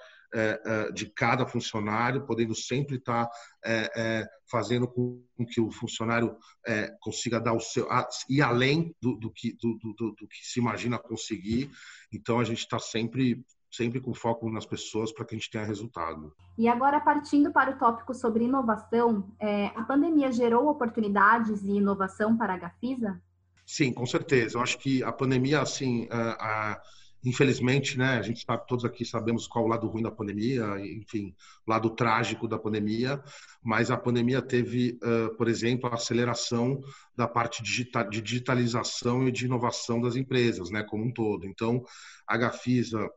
de 0.93 1.05
cada 1.07 1.45
funcionário, 1.45 2.25
podendo 2.25 2.53
sempre 2.53 2.97
estar 2.97 3.29
é, 3.63 3.91
é, 3.95 4.27
fazendo 4.49 4.87
com 4.87 5.23
que 5.49 5.61
o 5.61 5.71
funcionário 5.71 6.37
é, 6.65 6.93
consiga 6.99 7.39
dar 7.39 7.53
o 7.53 7.59
seu 7.59 7.87
ir 8.29 8.41
além 8.41 8.95
do, 9.01 9.15
do 9.15 9.31
que 9.31 9.53
do, 9.53 9.77
do, 9.77 10.11
do, 10.11 10.27
que 10.27 10.37
se 10.43 10.59
imagina 10.59 10.99
conseguir. 10.99 11.71
Então 12.11 12.39
a 12.39 12.43
gente 12.43 12.59
está 12.59 12.79
sempre 12.79 13.43
sempre 13.71 13.99
com 13.99 14.13
foco 14.13 14.49
nas 14.49 14.65
pessoas 14.65 15.11
para 15.11 15.25
que 15.25 15.35
a 15.35 15.37
gente 15.37 15.49
tenha 15.49 15.65
resultado. 15.65 16.33
E 16.57 16.67
agora 16.67 16.99
partindo 16.99 17.51
para 17.51 17.71
o 17.71 17.77
tópico 17.77 18.13
sobre 18.13 18.45
inovação, 18.45 19.35
é, 19.39 19.67
a 19.67 19.83
pandemia 19.83 20.31
gerou 20.31 20.69
oportunidades 20.69 21.61
e 21.63 21.71
inovação 21.71 22.37
para 22.37 22.53
a 22.53 22.57
Gafisa? 22.57 23.21
Sim, 23.65 23.91
com 23.91 24.05
certeza. 24.05 24.57
Eu 24.57 24.61
acho 24.61 24.77
que 24.77 25.03
a 25.03 25.11
pandemia, 25.11 25.61
assim, 25.61 26.07
a, 26.09 26.71
a, 26.71 26.81
infelizmente, 27.25 27.97
né, 27.97 28.17
a 28.17 28.21
gente 28.21 28.45
sabe, 28.45 28.67
todos 28.67 28.85
aqui 28.85 29.03
sabemos 29.03 29.47
qual 29.47 29.65
o 29.65 29.67
lado 29.67 29.87
ruim 29.87 30.03
da 30.03 30.11
pandemia, 30.11 30.63
enfim, 30.79 31.35
o 31.65 31.71
lado 31.71 31.89
trágico 31.89 32.47
da 32.47 32.59
pandemia, 32.59 33.21
mas 33.63 33.89
a 33.89 33.97
pandemia 33.97 34.41
teve, 34.41 34.99
uh, 35.03 35.35
por 35.35 35.47
exemplo, 35.47 35.89
a 35.89 35.95
aceleração 35.95 36.81
da 37.15 37.27
parte 37.27 37.63
digital, 37.63 38.07
de 38.07 38.21
digitalização 38.21 39.27
e 39.27 39.31
de 39.31 39.45
inovação 39.45 39.99
das 39.99 40.15
empresas, 40.15 40.69
né, 40.69 40.83
como 40.83 41.03
um 41.03 41.11
todo. 41.11 41.47
Então, 41.47 41.83
a 42.27 42.37
Gafisa, 42.37 43.09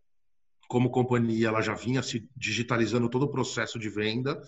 como 0.68 0.90
companhia, 0.90 1.48
ela 1.48 1.62
já 1.62 1.74
vinha 1.74 2.02
se 2.02 2.28
digitalizando 2.36 3.08
todo 3.08 3.22
o 3.24 3.30
processo 3.30 3.78
de 3.78 3.88
venda 3.88 4.40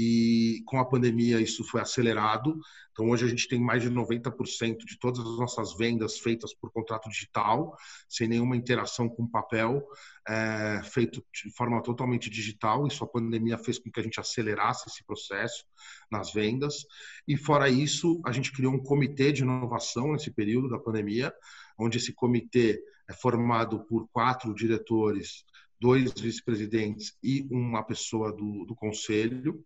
e 0.00 0.62
com 0.64 0.78
a 0.78 0.84
pandemia 0.84 1.40
isso 1.40 1.64
foi 1.64 1.80
acelerado. 1.80 2.58
Então 2.92 3.10
hoje 3.10 3.24
a 3.24 3.28
gente 3.28 3.48
tem 3.48 3.60
mais 3.60 3.82
de 3.82 3.90
90% 3.90 4.78
de 4.84 4.98
todas 4.98 5.18
as 5.18 5.38
nossas 5.38 5.76
vendas 5.76 6.18
feitas 6.20 6.54
por 6.54 6.70
contrato 6.70 7.10
digital, 7.10 7.76
sem 8.08 8.28
nenhuma 8.28 8.56
interação 8.56 9.08
com 9.08 9.26
papel, 9.26 9.84
é, 10.26 10.80
feito 10.84 11.20
de 11.34 11.50
forma 11.50 11.82
totalmente 11.82 12.30
digital. 12.30 12.86
Isso 12.86 13.02
a 13.02 13.08
pandemia 13.08 13.58
fez 13.58 13.78
com 13.78 13.90
que 13.90 13.98
a 13.98 14.02
gente 14.02 14.20
acelerasse 14.20 14.88
esse 14.88 15.04
processo 15.04 15.64
nas 16.10 16.32
vendas. 16.32 16.86
E 17.26 17.36
fora 17.36 17.68
isso, 17.68 18.22
a 18.24 18.30
gente 18.30 18.52
criou 18.52 18.72
um 18.72 18.82
comitê 18.82 19.32
de 19.32 19.42
inovação 19.42 20.12
nesse 20.12 20.30
período 20.30 20.68
da 20.68 20.78
pandemia, 20.78 21.34
onde 21.76 21.98
esse 21.98 22.12
comitê 22.12 22.80
é 23.08 23.12
formado 23.14 23.84
por 23.86 24.06
quatro 24.12 24.54
diretores 24.54 25.44
dois 25.80 26.12
vice-presidentes 26.12 27.16
e 27.22 27.46
uma 27.50 27.82
pessoa 27.82 28.32
do, 28.32 28.64
do 28.64 28.74
conselho 28.74 29.64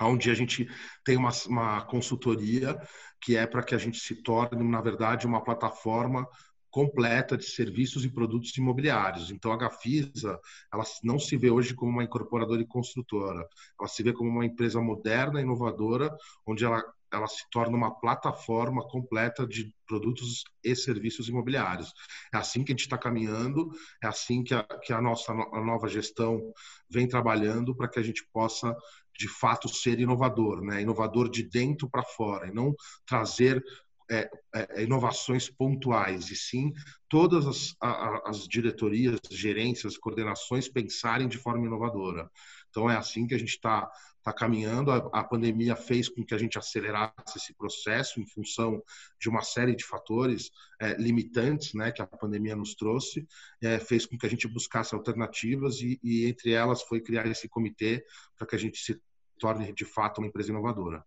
onde 0.00 0.30
a 0.30 0.34
gente 0.34 0.68
tem 1.04 1.16
uma, 1.16 1.30
uma 1.46 1.84
consultoria 1.84 2.80
que 3.20 3.36
é 3.36 3.46
para 3.46 3.62
que 3.62 3.74
a 3.74 3.78
gente 3.78 3.98
se 3.98 4.22
torne, 4.22 4.62
na 4.62 4.80
verdade, 4.80 5.26
uma 5.26 5.42
plataforma 5.42 6.26
completa 6.70 7.36
de 7.36 7.44
serviços 7.44 8.04
e 8.04 8.10
produtos 8.10 8.56
imobiliários. 8.56 9.30
Então, 9.30 9.50
a 9.52 9.56
Gafisa, 9.56 10.38
ela 10.72 10.84
não 11.02 11.18
se 11.18 11.36
vê 11.36 11.50
hoje 11.50 11.74
como 11.74 11.90
uma 11.90 12.04
incorporadora 12.04 12.60
e 12.60 12.66
construtora, 12.66 13.46
ela 13.78 13.88
se 13.88 14.02
vê 14.02 14.12
como 14.12 14.30
uma 14.30 14.44
empresa 14.44 14.80
moderna, 14.80 15.40
inovadora, 15.40 16.14
onde 16.46 16.64
ela, 16.64 16.82
ela 17.12 17.26
se 17.26 17.44
torna 17.50 17.76
uma 17.76 17.98
plataforma 17.98 18.86
completa 18.86 19.46
de 19.46 19.72
produtos 19.86 20.44
e 20.62 20.74
serviços 20.76 21.28
imobiliários. 21.28 21.92
É 22.32 22.36
assim 22.36 22.64
que 22.64 22.72
a 22.72 22.74
gente 22.74 22.82
está 22.82 22.98
caminhando, 22.98 23.70
é 24.02 24.06
assim 24.06 24.42
que 24.42 24.54
a, 24.54 24.62
que 24.82 24.92
a 24.92 25.00
nossa 25.00 25.32
a 25.32 25.64
nova 25.64 25.88
gestão 25.88 26.52
vem 26.90 27.08
trabalhando 27.08 27.74
para 27.74 27.88
que 27.88 27.98
a 27.98 28.02
gente 28.02 28.26
possa 28.32 28.76
de 29.18 29.28
fato 29.28 29.68
ser 29.68 29.98
inovador, 29.98 30.62
né? 30.62 30.80
Inovador 30.80 31.28
de 31.28 31.42
dentro 31.42 31.88
para 31.90 32.04
fora 32.04 32.46
e 32.46 32.54
não 32.54 32.74
trazer 33.04 33.62
é, 34.10 34.30
é, 34.54 34.82
inovações 34.82 35.50
pontuais, 35.50 36.30
e 36.30 36.36
sim 36.36 36.72
todas 37.08 37.46
as, 37.46 37.76
as 38.24 38.48
diretorias, 38.48 39.20
gerências, 39.30 39.98
coordenações 39.98 40.68
pensarem 40.68 41.28
de 41.28 41.36
forma 41.36 41.66
inovadora. 41.66 42.30
Então 42.70 42.90
é 42.90 42.96
assim 42.96 43.26
que 43.26 43.34
a 43.34 43.38
gente 43.38 43.50
está 43.50 43.90
tá 44.28 44.32
caminhando. 44.32 44.90
A, 44.90 44.96
a, 45.12 45.24
pandemia 45.24 45.74
fez 45.74 46.08
com 46.08 46.24
que 46.24 46.34
a 46.34 46.38
gente 46.38 46.58
acelerasse 46.58 47.36
esse 47.36 47.54
processo 47.54 48.20
em 48.20 48.26
função 48.26 48.82
de 49.18 49.28
uma 49.28 49.42
série 49.42 49.74
de 49.74 49.84
fatores 49.84 50.50
é, 50.80 50.94
limitantes, 50.94 51.74
né, 51.74 51.90
que 51.90 52.02
a 52.02 52.06
pandemia 52.06 52.54
nos 52.54 52.74
trouxe, 52.74 53.26
é, 53.62 53.78
fez 53.78 54.06
com 54.06 54.18
que 54.18 54.26
a 54.26 54.30
gente 54.30 54.46
buscasse 54.46 54.94
alternativas 54.94 55.80
e, 55.80 55.98
e 56.02 56.26
entre 56.26 56.52
elas 56.52 56.82
foi 56.82 57.00
criar 57.00 57.26
esse 57.26 57.48
comitê 57.48 58.04
para 58.36 58.46
que 58.46 58.54
a 58.54 58.58
gente 58.58 58.78
se 58.78 59.00
torne 59.38 59.72
de 59.72 59.84
fato 59.84 60.18
uma 60.18 60.26
empresa 60.26 60.50
inovadora. 60.50 61.04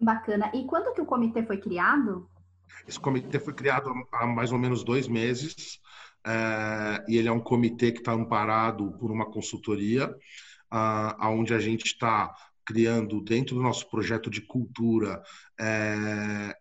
Bacana. 0.00 0.50
E 0.54 0.64
quando 0.66 0.92
que 0.94 1.00
o 1.00 1.06
comitê 1.06 1.44
foi 1.44 1.58
criado? 1.58 2.28
Esse 2.86 2.98
comitê 2.98 3.38
foi 3.38 3.54
criado 3.54 3.92
há 4.12 4.26
mais 4.26 4.52
ou 4.52 4.58
menos 4.58 4.82
dois 4.84 5.06
meses 5.08 5.80
é, 6.24 7.04
e 7.08 7.16
ele 7.16 7.28
é 7.28 7.32
um 7.32 7.40
comitê 7.40 7.92
que 7.92 7.98
está 7.98 8.12
amparado 8.12 8.92
por 8.98 9.10
uma 9.10 9.26
consultoria, 9.30 10.14
aonde 10.70 11.52
a 11.52 11.58
gente 11.58 11.84
está 11.84 12.34
criando 12.64 13.20
dentro 13.20 13.54
do 13.54 13.62
nosso 13.62 13.88
projeto 13.90 14.30
de 14.30 14.40
cultura 14.40 15.22
é, 15.60 16.56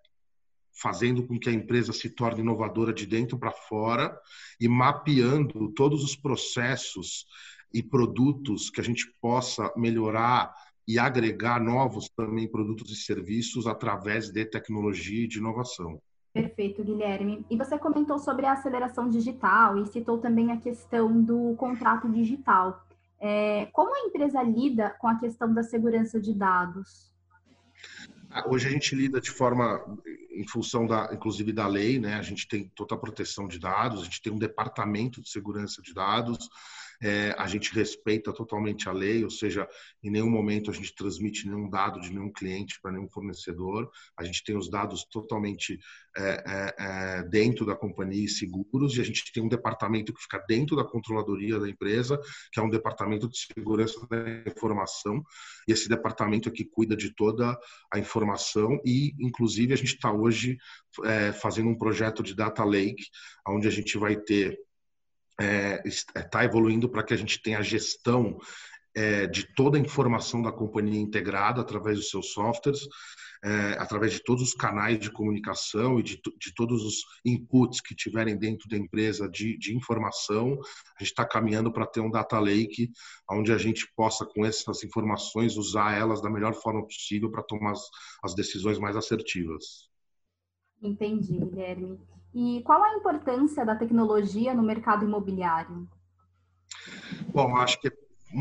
fazendo 0.81 1.25
com 1.25 1.38
que 1.38 1.50
a 1.50 1.53
empresa 1.53 1.93
se 1.93 2.10
torne 2.10 2.41
inovadora 2.41 2.91
de 2.91 3.05
dentro 3.05 3.38
para 3.38 3.51
fora 3.51 4.17
e 4.60 4.67
mapeando 4.67 5.72
todos 5.74 6.03
os 6.03 6.15
processos 6.15 7.25
e 7.74 7.84
produtos 7.84 8.70
que 8.70 8.81
a 8.81 8.84
gente 8.84 9.05
possa 9.22 9.72
melhorar 9.77 10.53
e 10.88 10.98
agregar 10.98 11.62
novos 11.62 12.10
também 12.10 12.50
produtos 12.50 12.91
e 12.91 12.96
serviços 12.96 13.67
através 13.67 14.29
de 14.29 14.43
tecnologia 14.46 15.24
e 15.24 15.27
de 15.27 15.38
inovação. 15.38 16.01
Perfeito, 16.34 16.84
Guilherme. 16.84 17.46
E 17.50 17.58
você 17.58 17.77
comentou 17.77 18.17
sobre 18.17 18.46
a 18.46 18.53
aceleração 18.53 19.10
digital 19.10 19.77
e 19.77 19.86
citou 19.86 20.17
também 20.17 20.51
a 20.51 20.58
questão 20.58 21.22
do 21.22 21.53
contrato 21.55 22.10
digital. 22.10 22.86
É, 23.22 23.68
como 23.68 23.94
a 23.94 24.08
empresa 24.08 24.42
lida 24.42 24.90
com 25.00 25.08
a 25.08 25.20
questão 25.20 25.54
da 25.54 25.62
segurança 25.62 26.20
de 26.20 26.34
dados? 26.34 27.13
Ah, 28.32 28.50
hoje 28.50 28.68
a 28.68 28.72
gente 28.72 28.96
lida 28.96 29.22
de 29.22 29.30
forma, 29.30 29.80
em 30.32 30.48
função 30.48 30.88
da, 30.88 31.13
inclusive 31.13 31.54
da 31.54 31.68
lei, 31.68 32.00
né? 32.00 32.16
A 32.16 32.22
gente 32.24 32.48
tem 32.48 32.72
toda 32.75 32.96
a 32.96 32.98
proteção 32.98 33.48
de 33.48 33.60
dados, 33.60 34.01
a 34.01 34.06
gente 34.06 34.22
tem 34.22 34.34
um 34.34 34.40
departamento 34.40 35.22
de 35.22 35.30
segurança 35.30 35.82
de 35.84 35.94
dados, 35.94 36.50
é, 37.01 37.34
a 37.38 37.48
gente 37.48 37.74
respeita 37.74 38.31
totalmente 38.31 38.88
a 38.88 38.91
lei, 38.91 39.24
ou 39.24 39.29
seja, 39.29 39.67
em 40.03 40.12
nenhum 40.12 40.29
momento 40.29 40.70
a 40.70 40.74
gente 40.74 40.93
transmite 40.93 41.48
nenhum 41.48 41.70
dado 41.70 42.00
de 42.00 42.12
nenhum 42.12 42.31
cliente 42.31 42.79
para 42.81 42.91
nenhum 42.91 43.10
fornecedor, 43.10 43.89
a 44.17 44.24
gente 44.24 44.43
tem 44.43 44.55
os 44.55 44.70
dados 44.70 45.03
totalmente 45.05 45.79
é, 46.15 46.43
é, 46.46 46.75
é, 46.77 47.24
dentro 47.24 47.65
da 47.65 47.75
companhia 47.75 48.25
e 48.25 48.29
seguros, 48.29 48.96
e 48.96 49.01
a 49.01 49.03
gente 49.03 49.31
tem 49.34 49.43
um 49.43 49.48
departamento 49.48 50.13
que 50.13 50.22
fica 50.22 50.43
dentro 50.48 50.75
da 50.75 50.84
controladoria 50.84 51.60
da 51.60 51.67
empresa, 51.67 52.20
que 52.51 52.60
é 52.60 52.63
um 52.63 52.70
departamento 52.70 53.27
de 53.27 53.38
segurança 53.38 54.05
da 54.08 54.50
informação, 54.50 55.24
e 55.67 55.72
esse 55.72 55.89
departamento 55.89 56.50
é 56.50 56.51
que 56.51 56.65
cuida 56.65 56.96
de 56.96 57.15
toda 57.15 57.58
a 57.91 57.98
informação, 57.98 58.79
e 58.86 59.13
inclusive 59.20 59.74
a 59.74 59.77
gente 59.77 59.96
está 59.96 60.12
hoje 60.12 60.58
é, 61.05 61.31
fazendo 61.31 61.70
um 61.70 61.77
projeto 61.77 62.22
de 62.22 62.36
Data 62.36 62.63
Lake, 62.63 63.05
onde 63.48 63.67
a 63.67 63.72
gente 63.72 63.98
vai 63.98 64.15
ter 64.15 64.60
está 65.40 66.20
é, 66.20 66.22
é 66.22 66.24
tá 66.24 66.44
evoluindo 66.44 66.90
para 66.90 67.04
que 67.04 67.14
a 67.14 67.18
gente 67.18 67.42
tenha 67.42 67.60
a 67.60 67.64
gestão 67.64 68.38
é, 68.96 69.26
de 69.28 69.54
toda 69.56 69.78
a 69.78 69.82
informação 69.82 70.42
da 70.42 70.52
companhia 70.52 71.00
integrada 71.00 71.62
através 71.62 71.98
dos 71.98 72.10
seus 72.10 72.32
softwares, 72.34 72.88
é, 73.44 73.74
através 73.80 74.14
de 74.14 74.24
todos 74.24 74.44
os 74.44 74.54
canais 74.54 75.00
de 75.00 75.12
comunicação 75.12 76.00
e 76.00 76.04
de, 76.04 76.22
de, 76.38 76.54
todos 76.54 76.84
os 76.84 76.98
inputs 77.26 77.82
que 77.82 77.96
tiverem 77.96 78.38
dentro 78.38 78.68
da 78.70 78.78
empresa 78.78 79.28
de, 79.28 79.58
de 79.58 79.76
informação. 79.76 80.60
A 80.98 81.04
gente 81.04 81.12
está 81.12 81.26
caminhando 81.26 81.72
para 81.72 81.88
ter 81.88 82.02
um 82.02 82.12
data 82.12 82.40
lake, 82.40 82.92
onde 83.30 83.52
a 83.52 83.58
gente 83.58 83.88
possa, 83.96 84.26
com 84.26 84.46
essas 84.46 84.84
informações, 84.84 85.58
usar 85.58 85.98
elas 85.98 86.22
da 86.22 86.30
melhor 86.30 86.54
forma 86.54 86.86
possível 86.86 87.32
para 87.32 87.44
tomar 87.44 87.72
as, 87.72 87.82
as 88.24 88.36
decisões 88.36 88.78
mais 88.78 88.96
assertivas. 88.96 89.90
Entendi, 90.82 91.40
Guilherme. 91.40 92.00
E 92.34 92.62
qual 92.64 92.82
a 92.84 92.96
importância 92.96 93.66
da 93.66 93.76
tecnologia 93.76 94.54
no 94.54 94.64
mercado 94.64 95.06
imobiliário? 95.06 95.88
Bom, 97.34 97.56
acho 97.58 97.80
que 97.80 97.90
é 97.90 97.92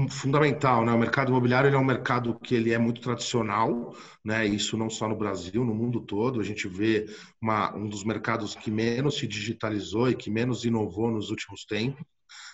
fundamental, 0.09 0.85
né? 0.85 0.93
O 0.93 0.99
mercado 0.99 1.31
imobiliário 1.31 1.75
é 1.75 1.79
um 1.79 1.85
mercado 1.85 2.39
que 2.39 2.55
ele 2.55 2.73
é 2.73 2.79
muito 2.79 3.01
tradicional, 3.01 3.95
né? 4.25 4.47
Isso 4.47 4.77
não 4.77 4.89
só 4.89 5.09
no 5.09 5.17
Brasil, 5.17 5.65
no 5.65 5.75
mundo 5.75 6.01
todo. 6.01 6.41
A 6.41 6.45
gente 6.45 6.69
vê 6.69 7.07
uma, 7.43 7.75
um 7.75 7.89
dos 7.89 8.05
mercados 8.05 8.55
que 8.55 8.71
menos 8.71 9.19
se 9.19 9.27
digitalizou 9.27 10.09
e 10.09 10.15
que 10.15 10.31
menos 10.31 10.65
inovou 10.65 11.11
nos 11.11 11.31
últimos 11.31 11.65
tempos, 11.65 12.05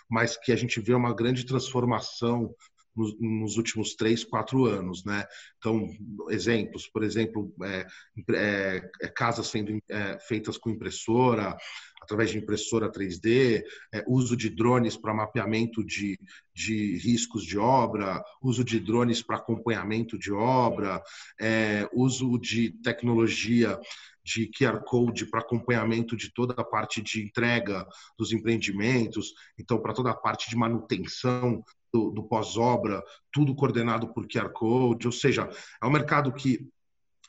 mas 0.08 0.36
que 0.36 0.52
a 0.52 0.56
gente 0.56 0.80
vê 0.80 0.94
uma 0.94 1.14
grande 1.14 1.44
transformação 1.44 2.54
nos, 2.96 3.14
nos, 3.20 3.56
últimos 3.56 3.94
três, 3.94 4.24
quatro 4.24 4.64
anos, 4.64 5.04
né? 5.04 5.24
Então, 5.58 5.88
exemplos, 6.30 6.88
por 6.88 7.04
exemplo, 7.04 7.54
é, 7.62 7.86
é, 8.32 8.90
é 9.02 9.08
casas 9.08 9.48
sendo 9.48 9.78
é, 9.88 10.18
feitas 10.20 10.56
com 10.56 10.70
impressora, 10.70 11.56
através 12.00 12.30
de 12.30 12.38
impressora 12.38 12.90
3D, 12.90 13.62
é, 13.92 14.04
uso 14.06 14.36
de 14.36 14.48
drones 14.48 14.96
para 14.96 15.14
mapeamento 15.14 15.84
de, 15.84 16.18
de 16.54 16.96
riscos 16.98 17.44
de 17.44 17.58
obra, 17.58 18.22
uso 18.40 18.64
de 18.64 18.78
drones 18.78 19.22
para 19.22 19.36
acompanhamento 19.36 20.18
de 20.18 20.32
obra, 20.32 21.02
é, 21.40 21.88
uso 21.92 22.38
de 22.38 22.70
tecnologia 22.82 23.78
de 24.26 24.50
QR 24.50 24.82
Code 24.84 25.26
para 25.26 25.40
acompanhamento 25.40 26.16
de 26.16 26.32
toda 26.32 26.52
a 26.54 26.64
parte 26.64 27.00
de 27.00 27.22
entrega 27.22 27.86
dos 28.18 28.32
empreendimentos, 28.32 29.32
então 29.56 29.80
para 29.80 29.94
toda 29.94 30.10
a 30.10 30.16
parte 30.16 30.50
de 30.50 30.56
manutenção 30.56 31.64
do, 31.96 32.10
do 32.10 32.22
pós-obra, 32.22 33.02
tudo 33.32 33.54
coordenado 33.54 34.12
por 34.12 34.28
QR 34.28 34.50
Code, 34.50 35.06
ou 35.06 35.12
seja, 35.12 35.48
é 35.82 35.86
um 35.86 35.90
mercado 35.90 36.30
que 36.32 36.68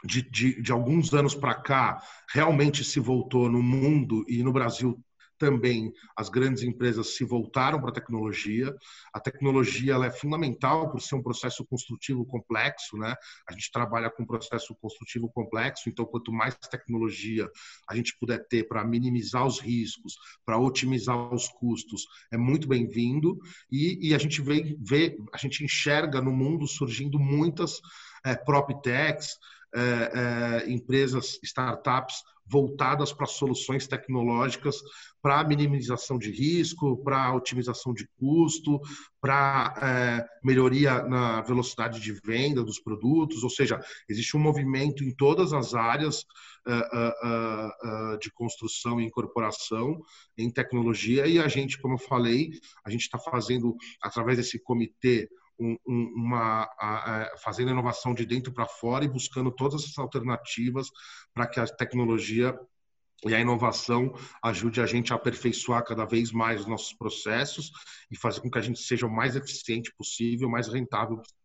de, 0.03 0.21
de, 0.29 0.61
de 0.61 0.71
alguns 0.71 1.13
anos 1.13 1.33
para 1.33 1.55
cá 1.55 2.01
realmente 2.29 2.83
se 2.83 2.99
voltou 2.99 3.49
no 3.49 3.63
mundo 3.63 4.25
e 4.27 4.43
no 4.43 4.51
Brasil 4.51 5.01
também 5.37 5.93
as 6.15 6.29
grandes 6.29 6.63
empresas 6.63 7.15
se 7.15 7.23
voltaram 7.23 7.79
para 7.79 7.89
a 7.89 7.93
tecnologia. 7.93 8.75
A 9.13 9.19
tecnologia 9.19 9.93
ela 9.93 10.05
é 10.05 10.11
fundamental 10.11 10.89
por 10.89 11.01
ser 11.01 11.15
um 11.15 11.23
processo 11.23 11.65
construtivo 11.65 12.25
complexo, 12.25 12.97
né? 12.97 13.15
A 13.47 13.53
gente 13.53 13.71
trabalha 13.71 14.09
com 14.09 14.23
um 14.23 14.27
processo 14.27 14.75
construtivo 14.75 15.29
complexo, 15.29 15.89
então 15.89 16.05
quanto 16.05 16.31
mais 16.31 16.55
tecnologia 16.55 17.49
a 17.89 17.95
gente 17.95 18.17
puder 18.19 18.45
ter 18.47 18.67
para 18.67 18.83
minimizar 18.83 19.45
os 19.45 19.59
riscos, 19.59 20.15
para 20.45 20.57
otimizar 20.57 21.33
os 21.33 21.47
custos, 21.47 22.05
é 22.31 22.37
muito 22.37 22.67
bem-vindo. 22.67 23.39
E, 23.71 24.09
e, 24.09 24.15
a 24.15 24.17
gente 24.17 24.41
vê, 24.41 24.75
vê, 24.79 25.17
a 25.33 25.37
gente 25.37 25.63
enxerga 25.63 26.21
no 26.21 26.31
mundo 26.31 26.67
surgindo 26.67 27.19
muitas 27.19 27.79
é, 28.25 28.35
prop 28.35 28.69
techs, 28.81 29.37
é, 29.75 30.63
é, 30.63 30.71
empresas, 30.71 31.39
startups 31.43 32.23
voltadas 32.49 33.11
para 33.11 33.25
soluções 33.25 33.87
tecnológicas 33.87 34.77
para 35.21 35.43
minimização 35.43 36.17
de 36.17 36.31
risco, 36.31 37.03
para 37.03 37.33
otimização 37.33 37.93
de 37.93 38.07
custo, 38.17 38.79
para 39.19 39.73
é, 39.81 40.25
melhoria 40.43 41.03
na 41.03 41.41
velocidade 41.41 41.99
de 41.99 42.13
venda 42.13 42.63
dos 42.63 42.79
produtos, 42.79 43.43
ou 43.43 43.49
seja, 43.49 43.79
existe 44.07 44.37
um 44.37 44.39
movimento 44.39 45.03
em 45.03 45.13
todas 45.13 45.53
as 45.53 45.73
áreas 45.73 46.23
é, 46.67 46.73
é, 46.73 47.13
é, 48.13 48.17
de 48.17 48.31
construção 48.31 49.01
e 49.01 49.05
incorporação 49.05 50.01
em 50.37 50.51
tecnologia. 50.51 51.25
E 51.25 51.39
a 51.39 51.47
gente, 51.47 51.77
como 51.79 51.95
eu 51.95 51.99
falei, 51.99 52.51
a 52.85 52.89
gente 52.89 53.01
está 53.01 53.17
fazendo 53.17 53.75
através 54.01 54.37
desse 54.37 54.59
comitê 54.59 55.29
um, 55.59 55.77
uma 55.87 56.69
a, 56.79 57.21
a, 57.21 57.37
fazendo 57.37 57.71
inovação 57.71 58.13
de 58.13 58.25
dentro 58.25 58.51
para 58.51 58.65
fora 58.65 59.05
e 59.05 59.09
buscando 59.09 59.51
todas 59.51 59.83
essas 59.83 59.97
alternativas 59.97 60.89
para 61.33 61.47
que 61.47 61.59
a 61.59 61.65
tecnologia 61.65 62.57
e 63.25 63.33
a 63.33 63.39
inovação 63.39 64.13
ajude 64.43 64.79
a 64.79 64.85
gente 64.85 65.11
a 65.11 65.15
aperfeiçoar 65.15 65.83
cada 65.83 66.05
vez 66.05 66.31
mais 66.31 66.61
os 66.61 66.67
nossos 66.67 66.93
processos 66.93 67.71
e 68.11 68.17
fazer 68.17 68.41
com 68.41 68.49
que 68.49 68.59
a 68.59 68.61
gente 68.61 68.79
seja 68.79 69.07
o 69.07 69.11
mais 69.11 69.35
eficiente 69.35 69.93
possível, 69.97 70.49
mais 70.49 70.67
rentável 70.67 71.17
possível. 71.17 71.37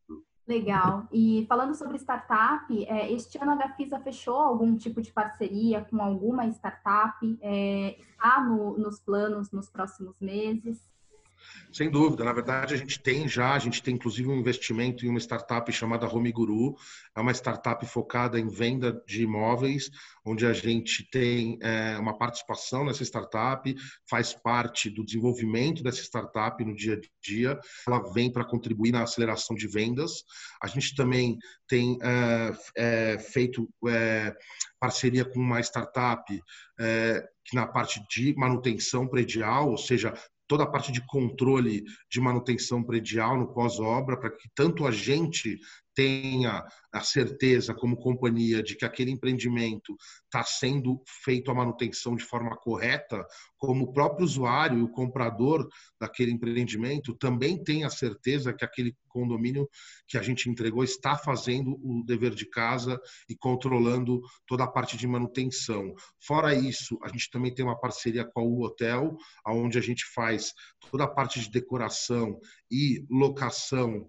Legal. 0.46 1.08
E 1.12 1.46
falando 1.48 1.74
sobre 1.74 1.96
startup, 1.98 2.84
é, 2.84 3.12
este 3.12 3.38
ano 3.38 3.52
a 3.52 3.56
Gafisa 3.56 4.00
fechou 4.00 4.34
algum 4.34 4.76
tipo 4.76 5.00
de 5.00 5.12
parceria 5.12 5.86
com 5.88 6.02
alguma 6.02 6.46
startup? 6.48 7.38
É, 7.40 7.96
está 7.98 8.44
no, 8.44 8.76
nos 8.76 9.00
planos 9.00 9.50
nos 9.52 9.70
próximos 9.70 10.20
meses? 10.20 10.90
Sem 11.72 11.90
dúvida, 11.90 12.22
na 12.22 12.32
verdade 12.32 12.74
a 12.74 12.76
gente 12.76 13.00
tem 13.00 13.26
já, 13.26 13.54
a 13.54 13.58
gente 13.58 13.82
tem 13.82 13.94
inclusive 13.94 14.28
um 14.28 14.36
investimento 14.36 15.06
em 15.06 15.08
uma 15.08 15.18
startup 15.18 15.72
chamada 15.72 16.06
Home 16.06 16.30
Guru, 16.30 16.76
é 17.16 17.20
uma 17.20 17.32
startup 17.32 17.84
focada 17.86 18.38
em 18.38 18.46
venda 18.46 19.02
de 19.06 19.22
imóveis, 19.22 19.90
onde 20.24 20.44
a 20.44 20.52
gente 20.52 21.08
tem 21.10 21.58
é, 21.62 21.96
uma 21.98 22.16
participação 22.18 22.84
nessa 22.84 23.02
startup, 23.02 23.74
faz 24.08 24.34
parte 24.34 24.90
do 24.90 25.04
desenvolvimento 25.04 25.82
dessa 25.82 26.02
startup 26.02 26.62
no 26.62 26.74
dia 26.74 26.94
a 26.94 27.00
dia, 27.22 27.58
ela 27.86 28.12
vem 28.12 28.30
para 28.30 28.44
contribuir 28.44 28.92
na 28.92 29.02
aceleração 29.02 29.56
de 29.56 29.66
vendas. 29.66 30.24
A 30.62 30.66
gente 30.66 30.94
também 30.94 31.38
tem 31.66 31.98
é, 32.02 32.52
é, 32.76 33.18
feito 33.18 33.68
parceria 34.78 35.24
com 35.24 35.40
uma 35.40 35.60
startup 35.60 36.40
na 37.52 37.66
parte 37.66 38.02
de 38.10 38.34
manutenção 38.36 39.06
predial, 39.06 39.70
ou 39.70 39.78
seja, 39.78 40.14
toda 40.52 40.64
a 40.64 40.70
parte 40.70 40.92
de 40.92 41.00
controle 41.06 41.82
de 42.10 42.20
manutenção 42.20 42.82
predial 42.82 43.38
no 43.38 43.54
pós-obra, 43.54 44.18
para 44.18 44.28
que 44.28 44.50
tanto 44.54 44.86
a 44.86 44.90
gente 44.90 45.58
tenha 45.94 46.64
a 46.92 47.00
certeza, 47.00 47.74
como 47.74 47.96
companhia, 47.96 48.62
de 48.62 48.76
que 48.76 48.84
aquele 48.84 49.10
empreendimento 49.10 49.96
está 50.24 50.42
sendo 50.44 51.02
feito 51.24 51.50
a 51.50 51.54
manutenção 51.54 52.14
de 52.14 52.24
forma 52.24 52.56
correta, 52.56 53.24
como 53.56 53.84
o 53.84 53.92
próprio 53.92 54.24
usuário 54.24 54.78
e 54.78 54.82
o 54.82 54.90
comprador 54.90 55.66
daquele 55.98 56.32
empreendimento 56.32 57.14
também 57.14 57.62
tem 57.62 57.84
a 57.84 57.90
certeza 57.90 58.52
que 58.52 58.64
aquele 58.64 58.94
condomínio 59.08 59.68
que 60.06 60.18
a 60.18 60.22
gente 60.22 60.50
entregou 60.50 60.84
está 60.84 61.16
fazendo 61.16 61.78
o 61.82 62.02
dever 62.04 62.34
de 62.34 62.46
casa 62.46 63.00
e 63.28 63.36
controlando 63.36 64.20
toda 64.46 64.64
a 64.64 64.70
parte 64.70 64.96
de 64.96 65.06
manutenção. 65.06 65.94
Fora 66.20 66.54
isso, 66.54 66.98
a 67.02 67.08
gente 67.08 67.30
também 67.30 67.54
tem 67.54 67.64
uma 67.64 67.78
parceria 67.78 68.24
com 68.24 68.40
a 68.40 68.44
U 68.44 68.62
Hotel, 68.62 69.16
onde 69.46 69.78
a 69.78 69.82
gente 69.82 70.04
faz 70.14 70.52
toda 70.90 71.04
a 71.04 71.08
parte 71.08 71.40
de 71.40 71.50
decoração 71.50 72.38
e 72.70 73.04
locação 73.10 74.08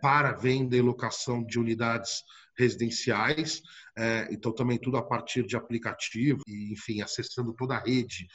para 0.00 0.32
venda 0.32 0.76
e 0.76 0.80
locação 0.80 1.44
de 1.44 1.58
unidades 1.58 2.22
residenciais, 2.58 3.62
é, 3.96 4.28
então 4.30 4.52
também 4.52 4.78
tudo 4.78 4.96
a 4.96 5.02
partir 5.02 5.46
de 5.46 5.56
aplicativo, 5.56 6.40
e, 6.46 6.72
enfim, 6.72 7.02
acessando 7.02 7.54
toda 7.54 7.76
a 7.76 7.80
rede 7.80 8.26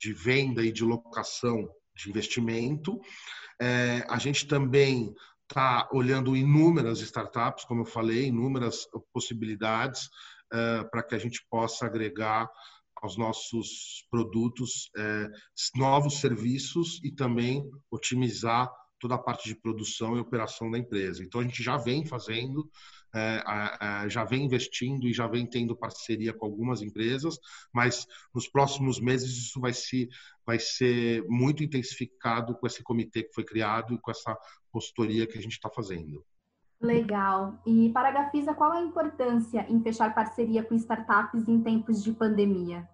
de 0.00 0.12
venda 0.12 0.64
e 0.64 0.72
de 0.72 0.84
locação 0.84 1.68
de 1.94 2.10
investimento. 2.10 3.00
É, 3.60 4.04
a 4.08 4.18
gente 4.18 4.46
também 4.46 5.14
está 5.48 5.88
olhando 5.92 6.36
inúmeras 6.36 7.00
startups, 7.00 7.64
como 7.64 7.82
eu 7.82 7.86
falei, 7.86 8.26
inúmeras 8.26 8.86
possibilidades 9.12 10.08
é, 10.52 10.84
para 10.84 11.02
que 11.02 11.14
a 11.14 11.18
gente 11.18 11.44
possa 11.50 11.86
agregar 11.86 12.48
aos 13.02 13.16
nossos 13.16 14.06
produtos 14.10 14.90
é, 14.96 15.28
novos 15.74 16.20
serviços 16.20 17.00
e 17.02 17.10
também 17.10 17.68
otimizar 17.90 18.70
toda 19.00 19.14
a 19.14 19.18
parte 19.18 19.48
de 19.48 19.56
produção 19.56 20.16
e 20.16 20.20
operação 20.20 20.70
da 20.70 20.78
empresa. 20.78 21.24
Então 21.24 21.40
a 21.40 21.44
gente 21.44 21.62
já 21.62 21.76
vem 21.76 22.04
fazendo, 22.04 22.70
é, 23.14 24.08
já 24.08 24.24
vem 24.24 24.44
investindo 24.44 25.08
e 25.08 25.12
já 25.12 25.26
vem 25.26 25.46
tendo 25.46 25.76
parceria 25.76 26.32
com 26.32 26.46
algumas 26.46 26.82
empresas, 26.82 27.36
mas 27.72 28.06
nos 28.32 28.46
próximos 28.46 29.00
meses 29.00 29.30
isso 29.30 29.60
vai 29.60 29.72
se 29.72 30.08
vai 30.46 30.58
ser 30.58 31.24
muito 31.28 31.64
intensificado 31.64 32.56
com 32.56 32.66
esse 32.66 32.82
comitê 32.82 33.22
que 33.22 33.32
foi 33.32 33.44
criado 33.44 33.94
e 33.94 33.98
com 33.98 34.10
essa 34.10 34.36
consultoria 34.70 35.26
que 35.26 35.38
a 35.38 35.42
gente 35.42 35.52
está 35.52 35.70
fazendo. 35.70 36.24
Legal. 36.80 37.60
E 37.66 37.90
para 37.90 38.08
a 38.08 38.12
Gafisa, 38.12 38.54
qual 38.54 38.72
a 38.72 38.80
importância 38.80 39.66
em 39.68 39.82
fechar 39.82 40.14
parceria 40.14 40.62
com 40.62 40.74
startups 40.74 41.46
em 41.46 41.62
tempos 41.62 42.02
de 42.02 42.12
pandemia? 42.12 42.88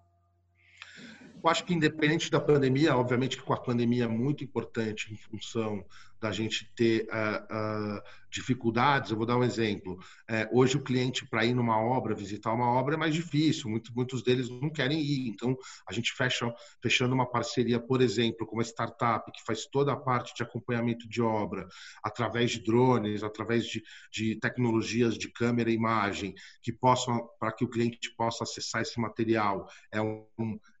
Eu 1.47 1.51
acho 1.51 1.63
que 1.63 1.73
independente 1.73 2.29
da 2.29 2.41
pandemia, 2.41 2.97
obviamente 2.97 3.37
que 3.37 3.43
com 3.43 3.53
a 3.53 3.57
pandemia 3.57 4.03
é 4.03 4.07
muito 4.07 4.43
importante 4.43 5.13
em 5.13 5.15
função 5.15 5.85
da 6.19 6.31
gente 6.31 6.71
ter 6.75 7.07
uh, 7.09 7.97
uh, 7.97 8.01
dificuldades. 8.29 9.11
Eu 9.11 9.17
vou 9.17 9.25
dar 9.25 9.37
um 9.37 9.43
exemplo. 9.43 9.97
É, 10.29 10.47
hoje 10.51 10.77
o 10.77 10.83
cliente 10.83 11.25
para 11.25 11.45
ir 11.45 11.53
numa 11.53 11.79
obra, 11.79 12.15
visitar 12.15 12.53
uma 12.53 12.69
obra 12.69 12.95
é 12.95 12.97
mais 12.97 13.13
difícil. 13.13 13.69
Muito, 13.69 13.93
muitos 13.95 14.21
deles 14.21 14.49
não 14.49 14.69
querem 14.69 14.99
ir. 14.99 15.29
Então 15.29 15.57
a 15.87 15.93
gente 15.93 16.13
fecha 16.13 16.53
fechando 16.81 17.13
uma 17.13 17.29
parceria, 17.29 17.79
por 17.79 18.01
exemplo, 18.01 18.45
com 18.45 18.55
uma 18.55 18.63
startup 18.63 19.31
que 19.31 19.43
faz 19.43 19.65
toda 19.65 19.93
a 19.93 19.95
parte 19.95 20.35
de 20.35 20.43
acompanhamento 20.43 21.07
de 21.07 21.21
obra 21.21 21.67
através 22.03 22.51
de 22.51 22.59
drones, 22.59 23.23
através 23.23 23.65
de, 23.65 23.83
de 24.11 24.35
tecnologias 24.35 25.17
de 25.17 25.31
câmera 25.31 25.71
e 25.71 25.73
imagem 25.73 26.33
que 26.61 26.71
possam 26.71 27.27
para 27.39 27.51
que 27.51 27.63
o 27.63 27.69
cliente 27.69 28.13
possa 28.15 28.43
acessar 28.43 28.81
esse 28.81 28.99
material. 28.99 29.67
É 29.91 30.01
um, 30.01 30.25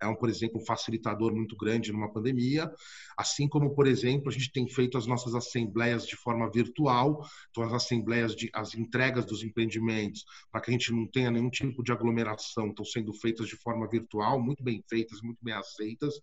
é 0.01 0.07
um 0.07 0.15
por 0.15 0.29
exemplo 0.29 0.61
um 0.61 0.65
facilitador 0.65 1.33
muito 1.33 1.55
grande 1.55 1.91
numa 1.91 2.11
pandemia. 2.11 2.71
Assim 3.17 3.47
como 3.47 3.73
por 3.73 3.87
exemplo 3.87 4.29
a 4.29 4.31
gente 4.31 4.51
tem 4.51 4.67
feito 4.67 4.97
as 4.97 5.07
nossas 5.07 5.26
nossas 5.27 5.35
assembleias 5.35 6.05
de 6.05 6.15
forma 6.15 6.49
virtual, 6.49 7.25
então 7.49 7.63
as 7.63 7.73
assembleias, 7.73 8.35
de, 8.35 8.49
as 8.53 8.73
entregas 8.73 9.25
dos 9.25 9.43
empreendimentos, 9.43 10.23
para 10.51 10.61
que 10.61 10.71
a 10.71 10.73
gente 10.73 10.91
não 10.91 11.05
tenha 11.07 11.29
nenhum 11.29 11.49
tipo 11.49 11.83
de 11.83 11.91
aglomeração, 11.91 12.69
estão 12.69 12.85
sendo 12.85 13.13
feitas 13.13 13.47
de 13.47 13.55
forma 13.57 13.87
virtual, 13.87 14.41
muito 14.41 14.63
bem 14.63 14.83
feitas, 14.89 15.21
muito 15.21 15.39
bem 15.41 15.53
aceitas. 15.53 16.13